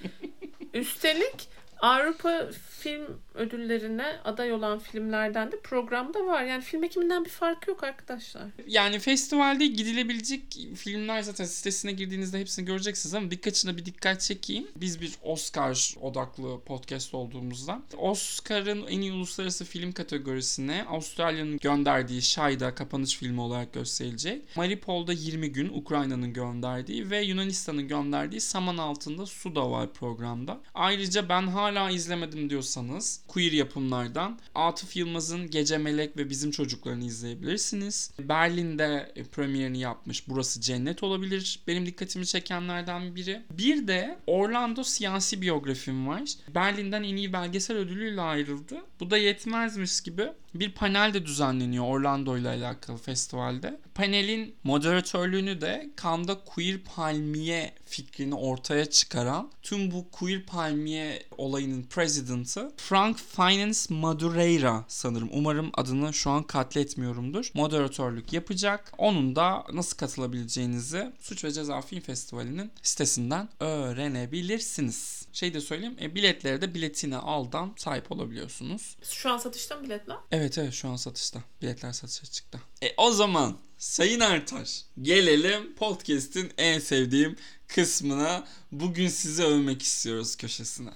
Üstelik 0.73 1.49
Avrupa 1.81 2.49
Film 2.81 3.21
Ödülleri'ne 3.35 4.19
aday 4.25 4.53
olan 4.53 4.79
filmlerden 4.79 5.51
de 5.51 5.59
programda 5.59 6.25
var. 6.25 6.43
Yani 6.43 6.61
film 6.61 6.83
ekiminden 6.83 7.25
bir 7.25 7.29
fark 7.29 7.67
yok 7.67 7.83
arkadaşlar. 7.83 8.43
Yani 8.67 8.99
festivalde 8.99 9.67
gidilebilecek 9.67 10.41
filmler 10.75 11.21
zaten 11.21 11.45
sitesine 11.45 11.91
girdiğinizde 11.91 12.39
hepsini 12.39 12.65
göreceksiniz 12.65 13.13
ama 13.13 13.31
birkaçına 13.31 13.77
bir 13.77 13.85
dikkat 13.85 14.21
çekeyim. 14.21 14.67
Biz 14.75 15.01
bir 15.01 15.13
Oscar 15.23 15.95
odaklı 16.01 16.59
podcast 16.59 17.13
olduğumuzdan. 17.13 17.83
Oscar'ın 17.97 18.87
en 18.87 19.01
iyi 19.01 19.13
uluslararası 19.13 19.65
film 19.65 19.91
kategorisine 19.91 20.85
Avustralya'nın 20.89 21.57
gönderdiği 21.57 22.21
Şayda 22.21 22.75
kapanış 22.75 23.17
filmi 23.17 23.41
olarak 23.41 23.73
gösterilecek. 23.73 24.55
Maripol'da 24.55 25.13
20 25.13 25.51
gün 25.51 25.69
Ukrayna'nın 25.69 26.33
gönderdiği 26.33 27.09
ve 27.09 27.21
Yunanistan'ın 27.21 27.87
gönderdiği 27.87 28.41
Saman 28.41 28.77
Altında 28.77 29.25
Su 29.25 29.55
da 29.55 29.71
var 29.71 29.93
programda. 29.93 30.61
Ayrıca 30.73 31.29
ben 31.29 31.47
hala 31.47 31.70
izlemedim 31.89 32.49
diyorsanız 32.49 33.21
queer 33.27 33.51
yapımlardan 33.51 34.39
Atıf 34.55 34.95
Yılmaz'ın 34.95 35.49
Gece 35.49 35.77
Melek 35.77 36.17
ve 36.17 36.29
Bizim 36.29 36.51
Çocuklarını 36.51 37.05
izleyebilirsiniz. 37.05 38.11
Berlin'de 38.19 39.13
premierini 39.31 39.79
yapmış 39.79 40.27
Burası 40.27 40.61
Cennet 40.61 41.03
olabilir. 41.03 41.59
Benim 41.67 41.85
dikkatimi 41.85 42.25
çekenlerden 42.25 43.15
biri. 43.15 43.41
Bir 43.51 43.87
de 43.87 44.19
Orlando 44.27 44.83
siyasi 44.83 45.41
biyografim 45.41 46.07
var. 46.07 46.21
Berlin'den 46.55 47.03
en 47.03 47.15
iyi 47.15 47.33
belgesel 47.33 47.77
ödülüyle 47.77 48.21
ayrıldı. 48.21 48.77
Bu 48.99 49.09
da 49.11 49.17
yetmezmiş 49.17 50.01
gibi 50.01 50.27
bir 50.55 50.71
panel 50.71 51.13
de 51.13 51.25
düzenleniyor 51.25 51.85
Orlando 51.85 52.37
ile 52.37 52.49
alakalı 52.49 52.97
festivalde. 52.97 53.79
Panelin 53.95 54.55
moderatörlüğünü 54.63 55.61
de 55.61 55.89
Cannes'da 56.03 56.43
Queer 56.43 56.77
Palmiye 56.77 57.73
fikrini 57.85 58.35
ortaya 58.35 58.85
çıkaran 58.85 59.51
tüm 59.61 59.91
bu 59.91 60.11
Queer 60.11 60.45
Palmiye 60.45 61.23
olayının 61.37 61.83
president'ı 61.83 62.71
Frank 62.77 63.17
Finance 63.17 63.79
Madureira 63.89 64.85
sanırım. 64.87 65.29
Umarım 65.33 65.71
adını 65.73 66.13
şu 66.13 66.29
an 66.29 66.43
katletmiyorumdur. 66.43 67.51
Moderatörlük 67.53 68.33
yapacak. 68.33 68.93
Onun 68.97 69.35
da 69.35 69.63
nasıl 69.73 69.97
katılabileceğinizi 69.97 71.11
Suç 71.19 71.43
ve 71.43 71.51
Ceza 71.51 71.81
Film 71.81 72.01
Festivali'nin 72.01 72.71
sitesinden 72.83 73.49
öğrenebilirsiniz. 73.59 75.27
Şey 75.33 75.53
de 75.53 75.61
söyleyeyim, 75.61 75.95
e, 76.01 76.15
biletleri 76.15 76.61
de 76.61 76.73
biletine 76.73 77.17
aldan 77.17 77.73
sahip 77.77 78.11
olabiliyorsunuz. 78.11 78.97
Şu 79.03 79.29
an 79.29 79.37
satışta 79.37 79.75
mı 79.75 79.83
biletler? 79.83 80.17
Evet 80.31 80.40
evet 80.41 80.73
şu 80.73 80.89
an 80.89 80.95
satışta. 80.95 81.39
Biletler 81.61 81.91
satışa 81.91 82.25
çıktı. 82.25 82.59
E 82.83 82.93
o 82.97 83.11
zaman 83.11 83.57
Sayın 83.77 84.19
Ertaş 84.19 84.83
gelelim 85.01 85.75
podcast'in 85.75 86.51
en 86.57 86.79
sevdiğim 86.79 87.35
kısmına. 87.67 88.47
Bugün 88.71 89.07
sizi 89.07 89.43
övmek 89.43 89.81
istiyoruz 89.81 90.35
köşesine. 90.35 90.91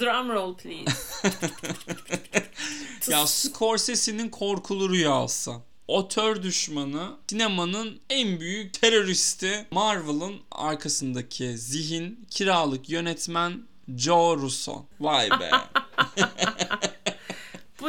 Drum 0.00 0.28
roll 0.28 0.56
please. 0.56 0.92
Ya 3.08 3.26
Scorsese'nin 3.26 4.28
korkulu 4.28 4.90
rüyası. 4.90 5.52
Otör 5.88 6.42
düşmanı, 6.42 7.16
sinemanın 7.30 8.00
en 8.10 8.40
büyük 8.40 8.80
teröristi, 8.80 9.66
Marvel'ın 9.70 10.40
arkasındaki 10.50 11.58
zihin, 11.58 12.26
kiralık 12.30 12.90
yönetmen 12.90 13.62
Joe 13.96 14.36
Russo. 14.36 14.84
Vay 15.00 15.30
be. 15.30 15.50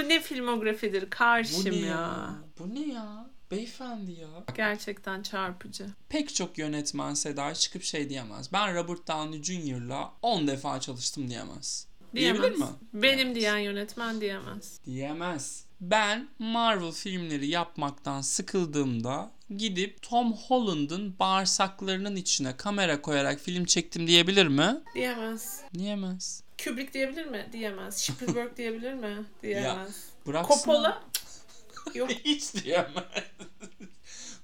Bu 0.03 0.09
ne 0.09 0.21
filmografidir 0.21 1.01
Bu 1.01 1.09
karşım 1.09 1.71
ne 1.71 1.75
ya. 1.75 1.85
ya? 1.87 2.35
Bu 2.59 2.75
ne 2.75 2.93
ya? 2.93 3.25
Beyefendi 3.51 4.11
ya. 4.11 4.27
Gerçekten 4.55 5.21
çarpıcı. 5.21 5.85
Pek 6.09 6.35
çok 6.35 6.57
yönetmen 6.57 7.13
Seda 7.13 7.53
çıkıp 7.53 7.83
şey 7.83 8.09
diyemez. 8.09 8.53
Ben 8.53 8.75
Robert 8.75 9.07
Downey 9.07 9.43
Jr.'la 9.43 10.11
10 10.21 10.47
defa 10.47 10.79
çalıştım 10.79 11.29
diyemez. 11.29 11.87
Diyemez. 12.15 12.41
Diyebilir 12.41 12.59
mi? 12.59 12.65
Benim 12.93 13.17
Diyemez. 13.17 13.35
diyen 13.35 13.57
yönetmen 13.57 14.21
diyemez. 14.21 14.79
Diyemez. 14.85 15.65
Ben 15.81 16.27
Marvel 16.39 16.91
filmleri 16.91 17.47
yapmaktan 17.47 18.21
sıkıldığımda 18.21 19.31
gidip 19.57 20.01
Tom 20.01 20.33
Holland'ın 20.33 21.19
bağırsaklarının 21.19 22.15
içine 22.15 22.57
kamera 22.57 23.01
koyarak 23.01 23.39
film 23.39 23.65
çektim 23.65 24.07
diyebilir 24.07 24.47
mi? 24.47 24.75
Diyemez. 24.95 25.61
Diyemez. 25.73 26.43
Kubrick 26.63 26.93
diyebilir 26.93 27.25
mi? 27.25 27.49
Diyemez. 27.51 27.97
Spielberg 27.97 28.57
diyebilir 28.57 28.93
mi? 28.93 29.25
Diyemez. 29.43 30.09
Bıraksın. 30.27 30.55
Coppola? 30.55 31.03
Yok. 31.93 32.09
Hiç 32.25 32.53
diyemez. 32.53 33.03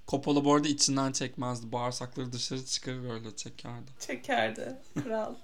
Coppola 0.07 0.45
bu 0.45 0.53
arada 0.53 0.67
içinden 0.67 1.11
çekmezdi. 1.11 1.71
Bağırsakları 1.71 2.31
dışarı 2.31 2.65
çıkarır 2.65 3.09
öyle 3.13 3.35
çekerdi. 3.35 3.91
Çekerdi. 3.99 4.77
Kral. 5.03 5.35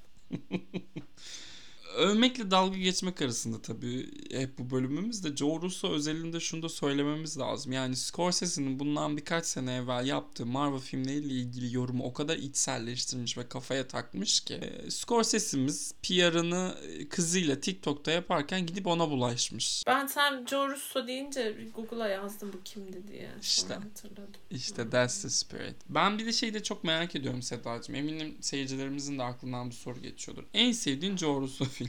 Övmekle 1.96 2.52
dalga 2.52 2.78
geçmek 2.78 3.22
arasında 3.22 3.62
tabii 3.62 4.12
hep 4.32 4.58
bu 4.58 4.70
bölümümüzde 4.70 5.36
Joe 5.36 5.62
Russo 5.62 5.92
özelinde 5.92 6.40
şunu 6.40 6.64
da 6.64 6.70
söylememiz 6.70 7.38
lazım. 7.38 7.72
Yani 7.72 7.96
Scorsese'nin 7.96 8.80
bundan 8.80 9.18
birkaç 9.18 9.46
sene 9.46 9.76
evvel 9.76 10.08
yaptığı 10.08 10.46
Marvel 10.46 10.80
filmleriyle 10.80 11.34
ilgili 11.34 11.76
yorumu 11.76 12.04
o 12.04 12.14
kadar 12.14 12.38
içselleştirmiş 12.38 13.38
ve 13.38 13.50
kafaya 13.50 13.88
takmış 13.88 14.40
ki 14.40 14.54
e, 14.54 14.92
Scorsese'miz 14.92 15.94
PR'ını 16.04 16.76
kızıyla 17.10 17.60
TikTok'ta 17.60 18.12
yaparken 18.12 18.66
gidip 18.66 18.88
ona 18.88 19.10
bulaşmış. 19.10 19.84
Ben 19.88 20.08
sen 20.08 20.46
Joe 20.46 20.70
Russo 20.70 21.08
deyince 21.08 21.58
Google'a 21.76 22.08
yazdım 22.08 22.54
bu 22.54 22.64
kimdi 22.64 23.08
diye. 23.08 23.32
İşte. 23.42 23.74
hatırladım. 23.74 24.42
İşte 24.52 24.90
that's 24.90 25.22
the 25.22 25.30
spirit. 25.30 25.76
Ben 25.90 26.20
bir 26.20 26.26
de 26.26 26.34
şeyi 26.34 26.54
de 26.54 26.64
çok 26.64 26.84
merak 26.84 27.16
ediyorum 27.16 27.42
Sedacığım. 27.42 27.96
Eminim 27.96 28.38
seyircilerimizin 28.42 29.20
de 29.20 29.24
aklından 29.24 29.70
bir 29.70 29.76
soru 29.76 30.02
geçiyordur. 30.02 30.44
En 30.54 30.72
sevdiğin 30.72 31.18
Joe 31.18 31.42
Russo 31.42 31.66
filmi. 31.66 31.85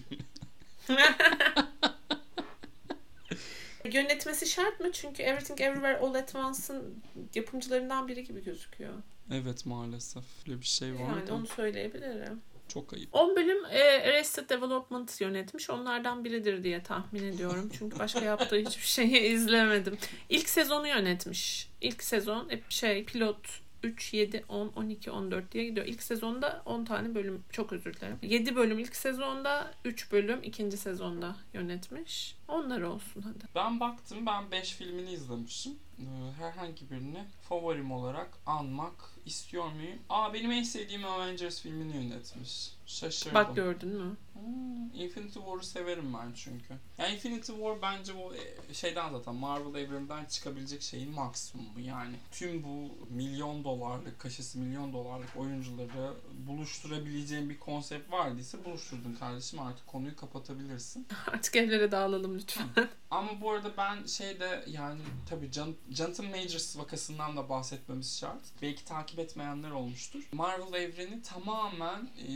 Yönetmesi 3.93 4.47
şart 4.47 4.81
mı? 4.81 4.93
Çünkü 4.93 5.23
Everything 5.23 5.61
Everywhere 5.61 5.99
All 5.99 6.15
at 6.15 6.35
Once'ın 6.35 7.03
yapımcılarından 7.35 8.09
biri 8.09 8.25
gibi 8.25 8.45
gözüküyor. 8.45 8.93
evet 9.33 9.67
maalesef. 9.67 10.25
Öyle 10.49 10.61
bir 10.61 10.67
şey 10.67 10.95
var 10.95 10.99
Yani 11.01 11.27
da. 11.27 11.35
onu 11.35 11.47
söyleyebilirim. 11.47 12.41
Çok 12.69 12.93
ayıp. 12.95 13.09
10 13.15 13.37
bölüm 13.37 13.65
e, 13.65 13.81
Arrested 13.83 14.51
Development 14.51 15.21
yönetmiş. 15.21 15.71
Onlardan 15.71 16.25
biridir 16.25 16.63
diye 16.65 16.83
tahmin 16.83 17.25
ediyorum. 17.25 17.71
Çünkü 17.79 17.99
başka 17.99 18.21
yaptığı 18.25 18.57
hiçbir 18.57 18.83
şeyi 18.87 19.19
izlemedim. 19.35 19.99
İlk 20.29 20.49
sezonu 20.49 20.89
yönetmiş. 20.89 21.69
İlk 21.81 22.03
sezon 22.03 22.51
hep 22.51 22.71
şey 22.71 23.05
pilot 23.05 23.39
3, 23.83 24.15
7, 24.15 24.45
10, 24.49 24.69
12, 24.77 25.11
14 25.11 25.53
diye 25.53 25.65
gidiyor. 25.65 25.87
İlk 25.87 26.03
sezonda 26.03 26.63
10 26.67 26.85
tane 26.85 27.15
bölüm. 27.15 27.45
Çok 27.53 27.73
özür 27.73 27.95
dilerim. 27.95 28.19
7 28.23 28.57
bölüm 28.57 28.79
ilk 28.79 28.97
sezonda, 28.97 29.75
3 29.85 30.13
bölüm 30.13 30.43
ikinci 30.43 30.77
sezonda 30.77 31.37
yönetmiş. 31.55 32.37
Onlar 32.49 32.81
olsun 32.81 33.23
hadi. 33.23 33.45
Ben 33.55 33.81
baktım 33.81 34.27
ben 34.27 34.51
5 34.51 34.73
filmini 34.73 35.13
izlemişim. 35.13 35.73
Ee, 35.99 36.03
Herhangi 36.39 36.91
birini 36.91 37.25
favorim 37.49 37.93
olarak 37.93 38.31
anmak 38.47 38.95
istiyor 39.27 39.73
muyum? 39.73 39.99
Aa 40.09 40.35
benim 40.35 40.51
en 40.51 40.63
sevdiğim 40.63 41.05
Avengers 41.05 41.63
filmini 41.63 41.97
yönetmiş. 41.97 42.71
Şaşırdım. 42.87 43.35
Bak 43.35 43.57
gördün 43.57 43.89
mü? 43.89 44.17
Hmm, 44.45 45.01
Infinity 45.01 45.39
War'u 45.39 45.63
severim 45.63 46.15
ben 46.15 46.33
çünkü. 46.35 46.75
Yani 46.99 47.15
Infinity 47.15 47.53
War 47.53 47.83
bence 47.83 48.13
o 48.13 48.35
e, 48.35 48.75
şeyden 48.75 49.11
zaten 49.13 49.35
Marvel 49.35 49.81
evreninden 49.81 50.25
çıkabilecek 50.25 50.83
şeyin 50.83 51.11
maksimumu. 51.15 51.81
Yani 51.81 52.15
tüm 52.33 52.63
bu 52.63 52.99
milyon 53.11 53.65
dolarlık, 53.65 54.19
kaşesi 54.21 54.59
milyon 54.59 54.93
dolarlık 54.93 55.37
oyuncuları 55.37 56.13
buluşturabileceğin 56.47 57.51
bir 57.51 57.59
konsept 57.59 58.13
vardıysa 58.13 58.65
buluşturdun 58.65 59.15
kardeşim 59.21 59.61
artık 59.61 59.87
konuyu 59.87 60.17
kapatabilirsin. 60.17 61.07
Artık 61.27 61.57
evlere 61.57 61.91
dağılalım 61.91 62.39
lütfen. 62.39 62.67
Ama 63.11 63.41
bu 63.41 63.51
arada 63.51 63.77
ben 63.77 64.07
şeyde 64.07 64.65
yani 64.67 65.01
tabii 65.29 65.47
Jon- 65.47 65.75
Jonathan 65.91 66.27
Majors 66.27 66.79
vakasından 66.79 67.37
da 67.37 67.49
bahsetmemiz 67.49 68.19
şart. 68.19 68.43
Belki 68.63 68.85
takip 68.85 69.19
etmeyenler 69.19 69.71
olmuştur. 69.71 70.29
Marvel 70.33 70.81
evreni 70.83 71.23
tamamen 71.23 72.09
e, 72.19 72.29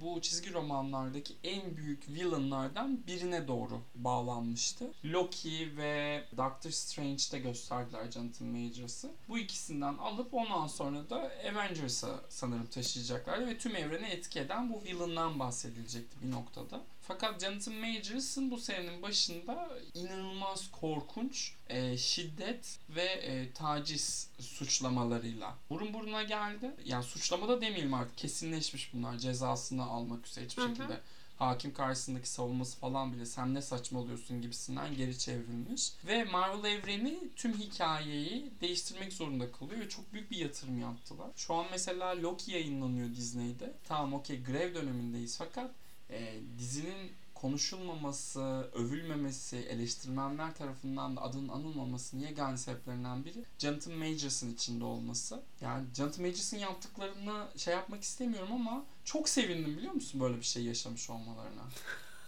bu 0.00 0.20
çizgi 0.20 0.52
romanlardaki 0.52 1.31
en 1.44 1.76
büyük 1.76 2.08
villainlardan 2.08 3.06
birine 3.06 3.48
doğru 3.48 3.80
bağlanmıştı. 3.94 4.92
Loki 5.04 5.76
ve 5.76 6.24
Doctor 6.36 6.70
Strange'de 6.70 7.38
gösterdiler 7.38 8.10
Jonathan 8.10 8.48
Majors'ı. 8.48 9.10
Bu 9.28 9.38
ikisinden 9.38 9.94
alıp 9.94 10.34
ondan 10.34 10.66
sonra 10.66 11.10
da 11.10 11.30
Avengers'a 11.50 12.20
sanırım 12.28 12.66
taşıyacaklardı 12.66 13.46
ve 13.46 13.58
tüm 13.58 13.76
evreni 13.76 14.06
etki 14.06 14.40
eden 14.40 14.72
bu 14.72 14.82
villain'dan 14.84 15.38
bahsedilecekti 15.38 16.16
bir 16.22 16.30
noktada. 16.30 16.80
Fakat 17.08 17.40
Jonathan 17.40 17.74
Majors'ın 17.74 18.50
bu 18.50 18.58
serinin 18.58 19.02
başında 19.02 19.68
inanılmaz 19.94 20.70
korkunç 20.70 21.52
e, 21.68 21.96
şiddet 21.96 22.78
ve 22.88 23.04
e, 23.04 23.52
taciz 23.52 24.28
suçlamalarıyla 24.40 25.54
burun 25.70 25.94
buruna 25.94 26.22
geldi. 26.22 26.70
Yani 26.84 27.04
suçlama 27.04 27.48
da 27.48 27.60
demeyelim 27.60 27.94
artık 27.94 28.18
kesinleşmiş 28.18 28.94
bunlar 28.94 29.18
cezasını 29.18 29.84
almak 29.84 30.26
üzere 30.26 30.44
hiçbir 30.44 30.62
Hı 30.62 30.66
hı. 30.66 30.68
şekilde 30.68 31.00
hakim 31.46 31.74
karşısındaki 31.74 32.28
savunması 32.28 32.78
falan 32.78 33.12
bile 33.12 33.26
sen 33.26 33.54
ne 33.54 33.62
saçmalıyorsun 33.62 34.42
gibisinden 34.42 34.94
geri 34.96 35.18
çevrilmiş. 35.18 35.92
Ve 36.06 36.24
Marvel 36.24 36.70
evreni 36.70 37.18
tüm 37.36 37.54
hikayeyi 37.54 38.50
değiştirmek 38.60 39.12
zorunda 39.12 39.52
kalıyor 39.52 39.80
ve 39.80 39.88
çok 39.88 40.12
büyük 40.12 40.30
bir 40.30 40.36
yatırım 40.36 40.80
yaptılar. 40.80 41.30
Şu 41.36 41.54
an 41.54 41.66
mesela 41.70 42.22
Loki 42.22 42.52
yayınlanıyor 42.52 43.16
Disney'de. 43.16 43.72
Tamam 43.88 44.14
okey 44.14 44.44
grev 44.44 44.74
dönemindeyiz 44.74 45.38
fakat 45.38 45.70
e, 46.10 46.34
dizinin 46.58 47.12
konuşulmaması, 47.42 48.70
övülmemesi, 48.74 49.56
eleştirmenler 49.56 50.54
tarafından 50.54 51.16
da 51.16 51.22
adının 51.22 51.48
anılmamasının 51.48 52.22
yegane 52.22 52.56
sebeplerinden 52.56 53.24
biri 53.24 53.44
Jonathan 53.58 53.94
Majors'ın 53.94 54.54
içinde 54.54 54.84
olması. 54.84 55.42
Yani 55.60 55.86
Jonathan 55.94 56.26
Majors'ın 56.26 56.58
yaptıklarını 56.58 57.46
şey 57.56 57.74
yapmak 57.74 58.02
istemiyorum 58.02 58.52
ama 58.52 58.84
çok 59.04 59.28
sevindim 59.28 59.76
biliyor 59.76 59.92
musun 59.92 60.20
böyle 60.20 60.36
bir 60.36 60.44
şey 60.44 60.64
yaşamış 60.64 61.10
olmalarına. 61.10 61.62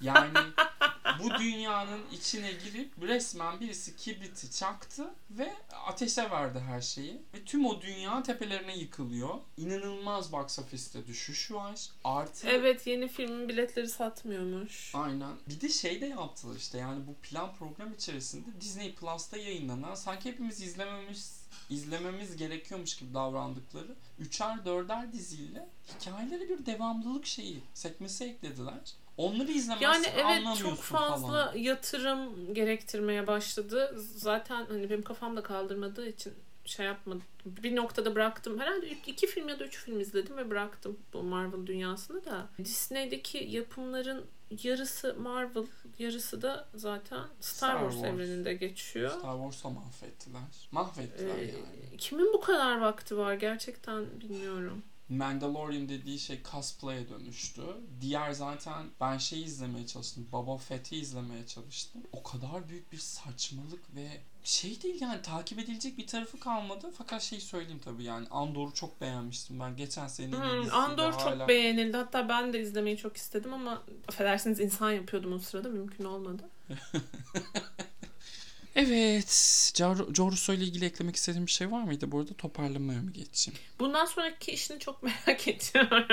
Yani 0.00 0.38
bu 1.22 1.30
dünyanın 1.38 2.00
içine 2.12 2.52
girip 2.52 2.92
resmen 3.02 3.60
birisi 3.60 3.96
kibriti 3.96 4.50
çaktı 4.50 5.14
ve 5.30 5.54
ateşe 5.86 6.30
verdi 6.30 6.58
her 6.58 6.80
şeyi. 6.80 7.22
Ve 7.34 7.44
tüm 7.44 7.66
o 7.66 7.80
dünya 7.80 8.22
tepelerine 8.22 8.76
yıkılıyor. 8.76 9.34
İnanılmaz 9.56 10.32
box 10.32 10.58
office'te 10.58 11.06
düşüş 11.06 11.50
var. 11.52 11.90
Artı 12.04 12.48
Evet 12.48 12.86
yeni 12.86 13.08
filmin 13.08 13.48
biletleri 13.48 13.88
satmıyormuş. 13.88 14.94
Aynen. 14.94 15.32
Bir 15.48 15.60
de 15.60 15.68
şey 15.68 16.00
de 16.00 16.06
yaptılar 16.06 16.56
işte 16.56 16.78
yani 16.78 17.06
bu 17.06 17.14
plan 17.14 17.54
program 17.54 17.92
içerisinde 17.92 18.60
Disney 18.60 18.94
Plus'ta 18.94 19.36
yayınlanan 19.36 19.94
sanki 19.94 20.30
hepimiz 20.30 20.62
izlememiz 20.62 21.43
izlememiz 21.70 22.36
gerekiyormuş 22.36 22.96
gibi 22.96 23.14
davrandıkları 23.14 23.94
üçer 24.18 24.64
dörder 24.64 25.12
diziyle 25.12 25.68
hikayeleri 26.00 26.48
bir 26.48 26.66
devamlılık 26.66 27.26
şeyi 27.26 27.60
sekmesi 27.74 28.24
eklediler. 28.24 28.74
Onları 29.16 29.52
izlemezsen 29.52 29.92
Yani 29.92 30.06
evet 30.14 30.58
çok 30.58 30.78
fazla 30.78 31.26
falan. 31.26 31.56
yatırım 31.56 32.54
gerektirmeye 32.54 33.26
başladı. 33.26 33.94
Zaten 34.16 34.66
hani 34.68 34.90
benim 34.90 35.02
kafam 35.02 35.36
da 35.36 35.42
kaldırmadığı 35.42 36.08
için 36.08 36.32
şey 36.64 36.86
yapmadım. 36.86 37.22
Bir 37.46 37.76
noktada 37.76 38.14
bıraktım. 38.14 38.60
Herhalde 38.60 38.88
iki 39.06 39.26
film 39.26 39.48
ya 39.48 39.58
da 39.58 39.64
üç 39.64 39.78
film 39.78 40.00
izledim 40.00 40.36
ve 40.36 40.50
bıraktım 40.50 40.96
bu 41.12 41.22
Marvel 41.22 41.66
dünyasını 41.66 42.24
da. 42.24 42.48
Disney'deki 42.64 43.38
yapımların 43.50 44.24
yarısı 44.62 45.14
Marvel, 45.18 45.66
yarısı 45.98 46.42
da 46.42 46.68
zaten 46.74 47.18
Star, 47.18 47.28
Star 47.40 47.78
Wars, 47.80 47.94
Wars. 47.94 48.14
evreninde 48.14 48.54
geçiyor. 48.54 49.10
Star 49.10 49.36
Wars'a 49.36 49.70
mahvettiler. 49.70 50.42
Mahvettiler 50.70 51.38
Ee, 51.38 51.44
yani. 51.44 51.96
kimin 51.98 52.32
bu 52.32 52.40
kadar 52.40 52.80
vakti 52.80 53.16
var 53.16 53.34
gerçekten 53.34 54.20
bilmiyorum. 54.20 54.82
Mandalorian 55.08 55.88
dediği 55.88 56.18
şey 56.18 56.42
cosplay'e 56.50 57.08
dönüştü. 57.08 57.62
Diğer 58.00 58.32
zaten 58.32 58.86
ben 59.00 59.18
şey 59.18 59.42
izlemeye 59.42 59.86
çalıştım. 59.86 60.28
Boba 60.32 60.56
Fett'i 60.56 60.96
izlemeye 60.96 61.46
çalıştım. 61.46 62.02
O 62.12 62.22
kadar 62.22 62.68
büyük 62.68 62.92
bir 62.92 62.98
saçmalık 62.98 63.94
ve 63.96 64.20
şey 64.44 64.82
değil 64.82 65.00
yani 65.00 65.22
takip 65.22 65.58
edilecek 65.58 65.98
bir 65.98 66.06
tarafı 66.06 66.40
kalmadı. 66.40 66.90
Fakat 66.98 67.22
şey 67.22 67.40
söyleyeyim 67.40 67.80
tabii 67.84 68.04
yani 68.04 68.26
Andor'u 68.30 68.74
çok 68.74 69.00
beğenmiştim. 69.00 69.60
Ben 69.60 69.76
geçen 69.76 70.08
sene 70.08 70.36
Hmm, 70.36 70.70
Andor 70.72 71.12
çok 71.12 71.48
beğenildi. 71.48 71.96
Hatta 71.96 72.28
ben 72.28 72.52
de 72.52 72.60
izlemeyi 72.60 72.96
çok 72.96 73.16
istedim 73.16 73.54
ama 73.54 73.82
affedersiniz 74.08 74.60
insan 74.60 74.92
yapıyordum 74.92 75.32
o 75.32 75.38
sırada 75.38 75.68
mümkün 75.68 76.04
olmadı. 76.04 76.42
Evet. 78.76 79.72
Joruso 80.14 80.52
ile 80.52 80.64
ilgili 80.64 80.84
eklemek 80.84 81.16
istediğim 81.16 81.46
bir 81.46 81.50
şey 81.50 81.72
var 81.72 81.82
mıydı? 81.82 82.12
Bu 82.12 82.18
arada 82.18 82.34
toparlamaya 82.34 83.02
mı 83.02 83.10
geçeyim? 83.10 83.58
Bundan 83.78 84.04
sonraki 84.04 84.52
işini 84.52 84.78
çok 84.78 85.02
merak 85.02 85.48
ediyorum. 85.48 86.06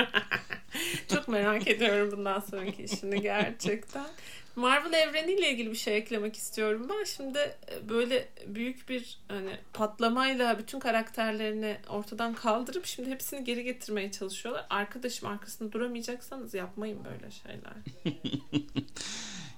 çok 1.14 1.28
merak 1.28 1.68
ediyorum 1.68 2.12
bundan 2.12 2.40
sonraki 2.40 2.84
işini 2.84 3.22
gerçekten. 3.22 4.08
Marvel 4.56 4.94
evreniyle 4.94 5.52
ilgili 5.52 5.72
bir 5.72 5.76
şey 5.76 5.98
eklemek 5.98 6.36
istiyorum 6.36 6.88
ben. 6.90 7.04
Şimdi 7.04 7.38
e, 7.38 7.90
böyle 7.90 8.30
büyük 8.48 8.90
bir 8.90 9.18
hani 9.28 9.58
patlamayla 9.74 10.60
bütün 10.60 10.80
karakterlerini 10.80 11.78
ortadan 11.90 12.34
kaldırıp 12.34 12.86
şimdi 12.86 13.10
hepsini 13.10 13.44
geri 13.44 13.64
getirmeye 13.64 14.12
çalışıyorlar. 14.12 14.66
Arkadaşım 14.70 15.28
arkasında 15.30 15.72
duramayacaksanız 15.72 16.54
yapmayın 16.54 17.00
böyle 17.06 17.32
şeyler. 17.32 17.74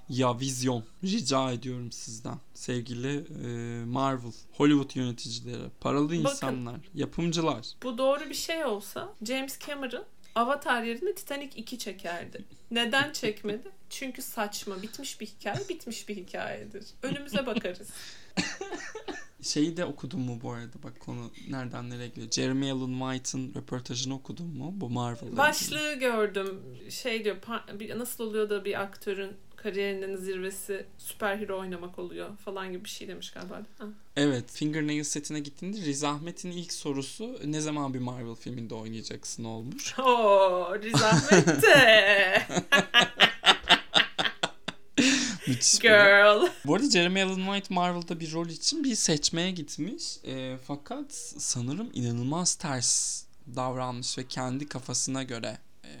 Ya 0.08 0.40
vizyon 0.40 0.84
rica 1.04 1.52
ediyorum 1.52 1.92
sizden 1.92 2.38
sevgili 2.54 3.24
e, 3.44 3.84
Marvel, 3.84 4.32
Hollywood 4.52 4.90
yöneticileri, 4.96 5.70
paralı 5.80 6.08
Bakın. 6.08 6.16
insanlar, 6.16 6.80
yapımcılar. 6.94 7.66
Bu 7.82 7.98
doğru 7.98 8.20
bir 8.28 8.34
şey 8.34 8.64
olsa 8.64 9.14
James 9.22 9.58
Cameron 9.66 10.04
Avatar 10.34 10.82
yerine 10.82 11.14
Titanic 11.14 11.56
2 11.56 11.78
çekerdi. 11.78 12.44
Neden 12.70 13.12
çekmedi? 13.12 13.68
Çünkü 13.90 14.22
saçma. 14.22 14.82
Bitmiş 14.82 15.20
bir 15.20 15.26
hikaye, 15.26 15.68
bitmiş 15.68 16.08
bir 16.08 16.16
hikayedir. 16.16 16.84
Önümüze 17.02 17.46
bakarız. 17.46 17.88
Şeyi 19.42 19.76
de 19.76 19.84
okudun 19.84 20.20
mu 20.20 20.38
bu 20.42 20.52
arada? 20.52 20.82
Bak 20.82 21.00
konu 21.00 21.30
nereden 21.50 21.90
nereye 21.90 22.08
gidiyor. 22.08 22.30
Jeremy 22.30 22.70
Allen 22.70 22.98
White'ın 22.98 23.54
röportajını 23.54 24.14
okudun 24.14 24.46
mu? 24.46 24.72
Bu 24.74 24.90
Marvel'la 24.90 25.36
Başlığı 25.36 25.94
gördüm. 25.94 26.60
Şey 26.90 27.24
diyor, 27.24 27.36
nasıl 27.96 28.24
oluyor 28.24 28.50
da 28.50 28.64
bir 28.64 28.82
aktörün 28.82 29.36
kariyerinin 29.64 30.16
zirvesi 30.16 30.86
süperhero 30.98 31.60
oynamak 31.60 31.98
oluyor 31.98 32.36
falan 32.36 32.72
gibi 32.72 32.84
bir 32.84 32.88
şey 32.88 33.08
demiş 33.08 33.30
galiba. 33.30 33.62
Ha. 33.78 33.86
Evet, 34.16 34.44
Fingernail 34.52 35.02
setine 35.02 35.40
gittiğinde 35.40 35.76
Riz 35.76 36.04
Ahmet'in 36.04 36.50
ilk 36.50 36.72
sorusu 36.72 37.40
ne 37.44 37.60
zaman 37.60 37.94
bir 37.94 37.98
Marvel 37.98 38.34
filminde 38.34 38.74
oynayacaksın 38.74 39.44
olmuş. 39.44 39.98
Oo, 39.98 40.74
Riz 40.82 41.02
Ahmet 41.02 41.62
de. 41.62 42.42
Müthiş 45.48 45.78
Girl. 45.78 46.46
Bu 46.64 46.74
arada 46.74 46.90
Jeremy 46.90 47.22
Allen 47.22 47.44
White 47.44 47.74
Marvel'da 47.74 48.20
bir 48.20 48.32
rol 48.32 48.46
için 48.46 48.84
bir 48.84 48.94
seçmeye 48.94 49.50
gitmiş. 49.50 50.18
E, 50.24 50.56
fakat 50.66 51.14
sanırım 51.38 51.90
inanılmaz 51.94 52.54
ters 52.54 53.24
davranmış 53.56 54.18
ve 54.18 54.26
kendi 54.26 54.68
kafasına 54.68 55.22
göre 55.22 55.58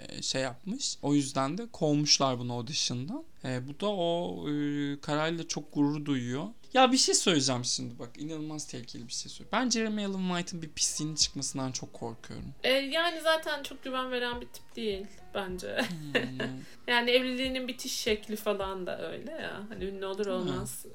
e, 0.08 0.22
şey 0.22 0.42
yapmış. 0.42 0.96
O 1.02 1.14
yüzden 1.14 1.58
de 1.58 1.66
kovmuşlar 1.72 2.38
bunu 2.38 2.52
audition'dan. 2.52 3.24
E, 3.44 3.68
bu 3.68 3.80
da 3.80 3.86
o 3.86 4.44
e, 4.50 5.00
kararıyla 5.00 5.48
çok 5.48 5.74
gurur 5.74 6.04
duyuyor. 6.04 6.46
Ya 6.74 6.92
bir 6.92 6.96
şey 6.96 7.14
söyleyeceğim 7.14 7.64
şimdi 7.64 7.98
bak 7.98 8.10
inanılmaz 8.18 8.66
tehlikeli 8.66 9.08
bir 9.08 9.12
şey 9.12 9.32
söyleyeyim. 9.32 9.50
Ben 9.52 9.70
Jeremy 9.70 10.06
Allen 10.06 10.28
White'ın 10.28 10.62
bir 10.62 10.68
pisliğinin 10.68 11.16
çıkmasından 11.16 11.72
çok 11.72 11.92
korkuyorum. 11.92 12.54
E, 12.64 12.72
yani 12.72 13.20
zaten 13.20 13.62
çok 13.62 13.84
güven 13.84 14.10
veren 14.10 14.40
bir 14.40 14.46
tip 14.46 14.76
değil 14.76 15.06
bence. 15.34 15.76
Hmm. 15.78 16.48
Yani 16.86 17.10
evliliğinin 17.10 17.68
bitiş 17.68 17.92
şekli 17.92 18.36
falan 18.36 18.86
da 18.86 19.10
öyle 19.12 19.30
ya. 19.30 19.62
Hani 19.68 19.84
ünlü 19.84 20.06
olur 20.06 20.26
olmaz. 20.26 20.86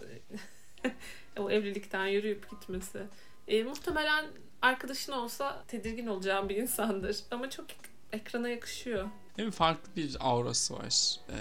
o 1.40 1.52
evlilikten 1.52 2.08
yürüyüp 2.08 2.50
gitmesi. 2.50 3.00
E, 3.48 3.64
muhtemelen 3.64 4.26
arkadaşın 4.62 5.12
olsa 5.12 5.64
tedirgin 5.68 6.08
olacağım 6.08 6.50
bir 6.50 6.56
insandır. 6.56 7.18
Ama 7.32 7.50
çok 7.50 7.66
ekrana 8.14 8.49
yakışıyor. 8.49 9.10
Değil 9.38 9.45
mi? 9.47 9.51
Farklı 9.51 9.95
bir 9.95 10.18
aurası 10.20 10.74
var. 10.74 11.16
Ee, 11.30 11.36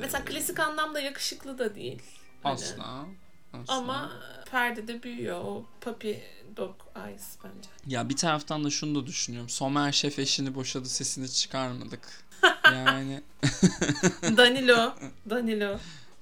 Mesela 0.00 0.24
klasik 0.24 0.60
anlamda 0.60 1.00
yakışıklı 1.00 1.58
da 1.58 1.74
değil. 1.74 2.02
Hani. 2.42 2.54
Asla. 2.54 3.06
asla. 3.52 3.74
Ama 3.74 4.12
perdede 4.50 5.02
büyüyor. 5.02 5.40
O 5.44 5.66
puppy 5.80 6.12
dog 6.56 6.74
eyes 7.06 7.36
bence. 7.44 7.68
Ya 7.86 8.08
bir 8.08 8.16
taraftan 8.16 8.64
da 8.64 8.70
şunu 8.70 9.02
da 9.02 9.06
düşünüyorum. 9.06 9.48
Somer 9.48 9.92
Şef 9.92 10.18
eşini 10.18 10.54
boşadı 10.54 10.88
sesini 10.88 11.28
çıkarmadık. 11.32 12.26
Yani 12.64 13.22
Danilo. 14.36 14.92
Danilo. 15.30 15.78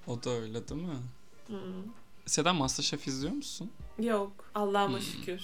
o 0.07 0.23
da 0.25 0.31
öyle 0.31 0.69
değil 0.69 0.83
mi? 0.83 0.95
Hmm. 1.47 1.57
Seda 2.27 2.53
Masterchef 2.53 3.07
izliyor 3.09 3.33
musun? 3.33 3.71
Yok. 3.99 4.33
Allah'ıma 4.55 4.99
Hmm. 4.99 5.05
şükür. 5.05 5.43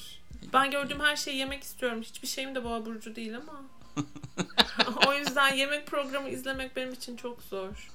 Ben 0.52 0.70
gördüğüm 0.70 1.00
her 1.00 1.16
şeyi 1.16 1.36
yemek 1.36 1.62
istiyorum. 1.62 2.02
Hiçbir 2.02 2.28
şeyim 2.28 2.54
de 2.54 2.64
boğa 2.64 2.86
burcu 2.86 3.16
değil 3.16 3.36
ama. 3.36 3.62
o 5.08 5.14
yüzden 5.14 5.54
yemek 5.54 5.86
programı 5.86 6.28
izlemek 6.28 6.76
benim 6.76 6.92
için 6.92 7.16
çok 7.16 7.42
zor. 7.42 7.92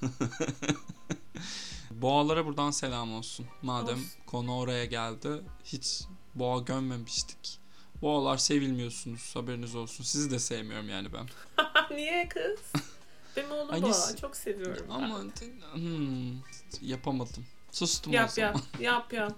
Boğalara 1.90 2.46
buradan 2.46 2.70
selam 2.70 3.14
olsun. 3.14 3.46
Madem 3.62 3.94
Olsun. 3.94 4.10
konu 4.26 4.58
oraya 4.58 4.84
geldi. 4.84 5.28
Hiç 5.64 6.02
boğa 6.34 6.58
gömmemiştik. 6.58 7.58
Boğalar 8.02 8.36
sevilmiyorsunuz 8.36 9.36
haberiniz 9.36 9.74
olsun. 9.74 10.04
Sizi 10.04 10.30
de 10.30 10.38
sevmiyorum 10.38 10.88
yani 10.88 11.08
ben. 11.12 11.26
Niye 11.96 12.28
kız? 12.28 12.82
Benim 13.36 13.50
oğlum 13.50 13.74
Ay, 13.74 13.82
boğa. 13.82 14.16
Çok 14.20 14.36
seviyorum. 14.36 14.86
ben. 14.88 14.94
Ama 14.94 15.20
hmm, 15.72 16.38
yapamadım. 16.80 17.46
Sustum 17.72 18.12
o 18.12 18.16
Yap 18.16 18.30
zaman. 18.30 18.48
yap. 18.48 18.62
Yap 18.80 19.12
yap. 19.12 19.36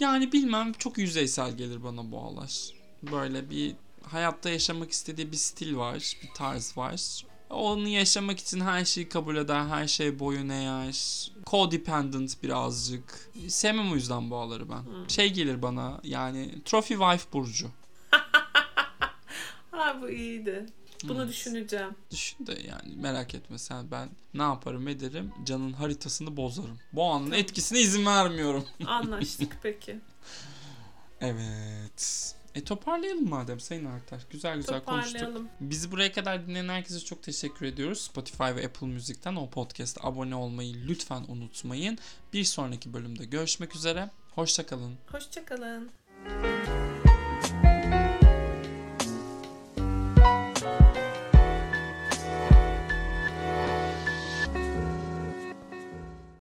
Yani 0.00 0.32
bilmem 0.32 0.72
çok 0.72 0.98
yüzeysel 0.98 1.56
gelir 1.56 1.84
bana 1.84 2.12
boğalar. 2.12 2.70
Böyle 3.02 3.50
bir 3.50 3.76
hayatta 4.12 4.50
yaşamak 4.50 4.90
istediği 4.90 5.32
bir 5.32 5.36
stil 5.36 5.76
var, 5.76 6.16
bir 6.22 6.28
tarz 6.34 6.76
var. 6.76 7.24
Onu 7.50 7.88
yaşamak 7.88 8.38
için 8.38 8.60
her 8.60 8.84
şeyi 8.84 9.08
kabul 9.08 9.36
eder, 9.36 9.66
her 9.66 9.88
şey 9.88 10.18
boyun 10.18 10.48
eğer. 10.48 11.30
Codependent 11.46 12.42
birazcık. 12.42 13.30
Sevmem 13.48 13.92
o 13.92 13.94
yüzden 13.94 14.30
boğaları 14.30 14.70
ben. 14.70 14.82
Hmm. 14.82 15.10
Şey 15.10 15.32
gelir 15.32 15.62
bana 15.62 16.00
yani 16.04 16.62
Trophy 16.64 16.94
Wife 16.98 17.32
Burcu. 17.32 17.70
Ha 19.70 19.98
bu 20.02 20.10
iyiydi. 20.10 20.66
Bunu 21.04 21.22
Hmm. 21.22 21.28
düşüneceğim. 21.28 21.94
Düşün 22.10 22.46
de 22.46 22.52
yani 22.68 22.96
merak 22.96 23.34
etme 23.34 23.58
sen 23.58 23.90
ben 23.90 24.08
ne 24.34 24.42
yaparım 24.42 24.88
ederim 24.88 25.32
canın 25.44 25.72
haritasını 25.72 26.36
bozarım. 26.36 26.78
Boğanın 26.92 27.30
etkisine 27.32 27.80
izin 27.80 28.06
vermiyorum. 28.06 28.64
Anlaştık 28.86 29.56
peki. 29.62 30.00
Evet. 31.20 32.34
E 32.54 32.64
toparlayalım 32.64 33.28
madem 33.28 33.60
Sayın 33.60 33.84
Artar. 33.84 34.26
Güzel 34.30 34.56
güzel 34.56 34.84
konuştuk. 34.84 35.46
Bizi 35.60 35.92
buraya 35.92 36.12
kadar 36.12 36.46
dinleyen 36.46 36.68
herkese 36.68 37.00
çok 37.00 37.22
teşekkür 37.22 37.66
ediyoruz. 37.66 38.00
Spotify 38.00 38.42
ve 38.42 38.66
Apple 38.66 38.86
Müzik'ten 38.86 39.36
o 39.36 39.50
podcast'a 39.50 40.08
abone 40.08 40.34
olmayı 40.34 40.74
lütfen 40.88 41.24
unutmayın. 41.28 41.98
Bir 42.32 42.44
sonraki 42.44 42.92
bölümde 42.92 43.24
görüşmek 43.24 43.76
üzere. 43.76 44.10
Hoşçakalın. 44.34 44.94
Hoşçakalın. 45.12 45.90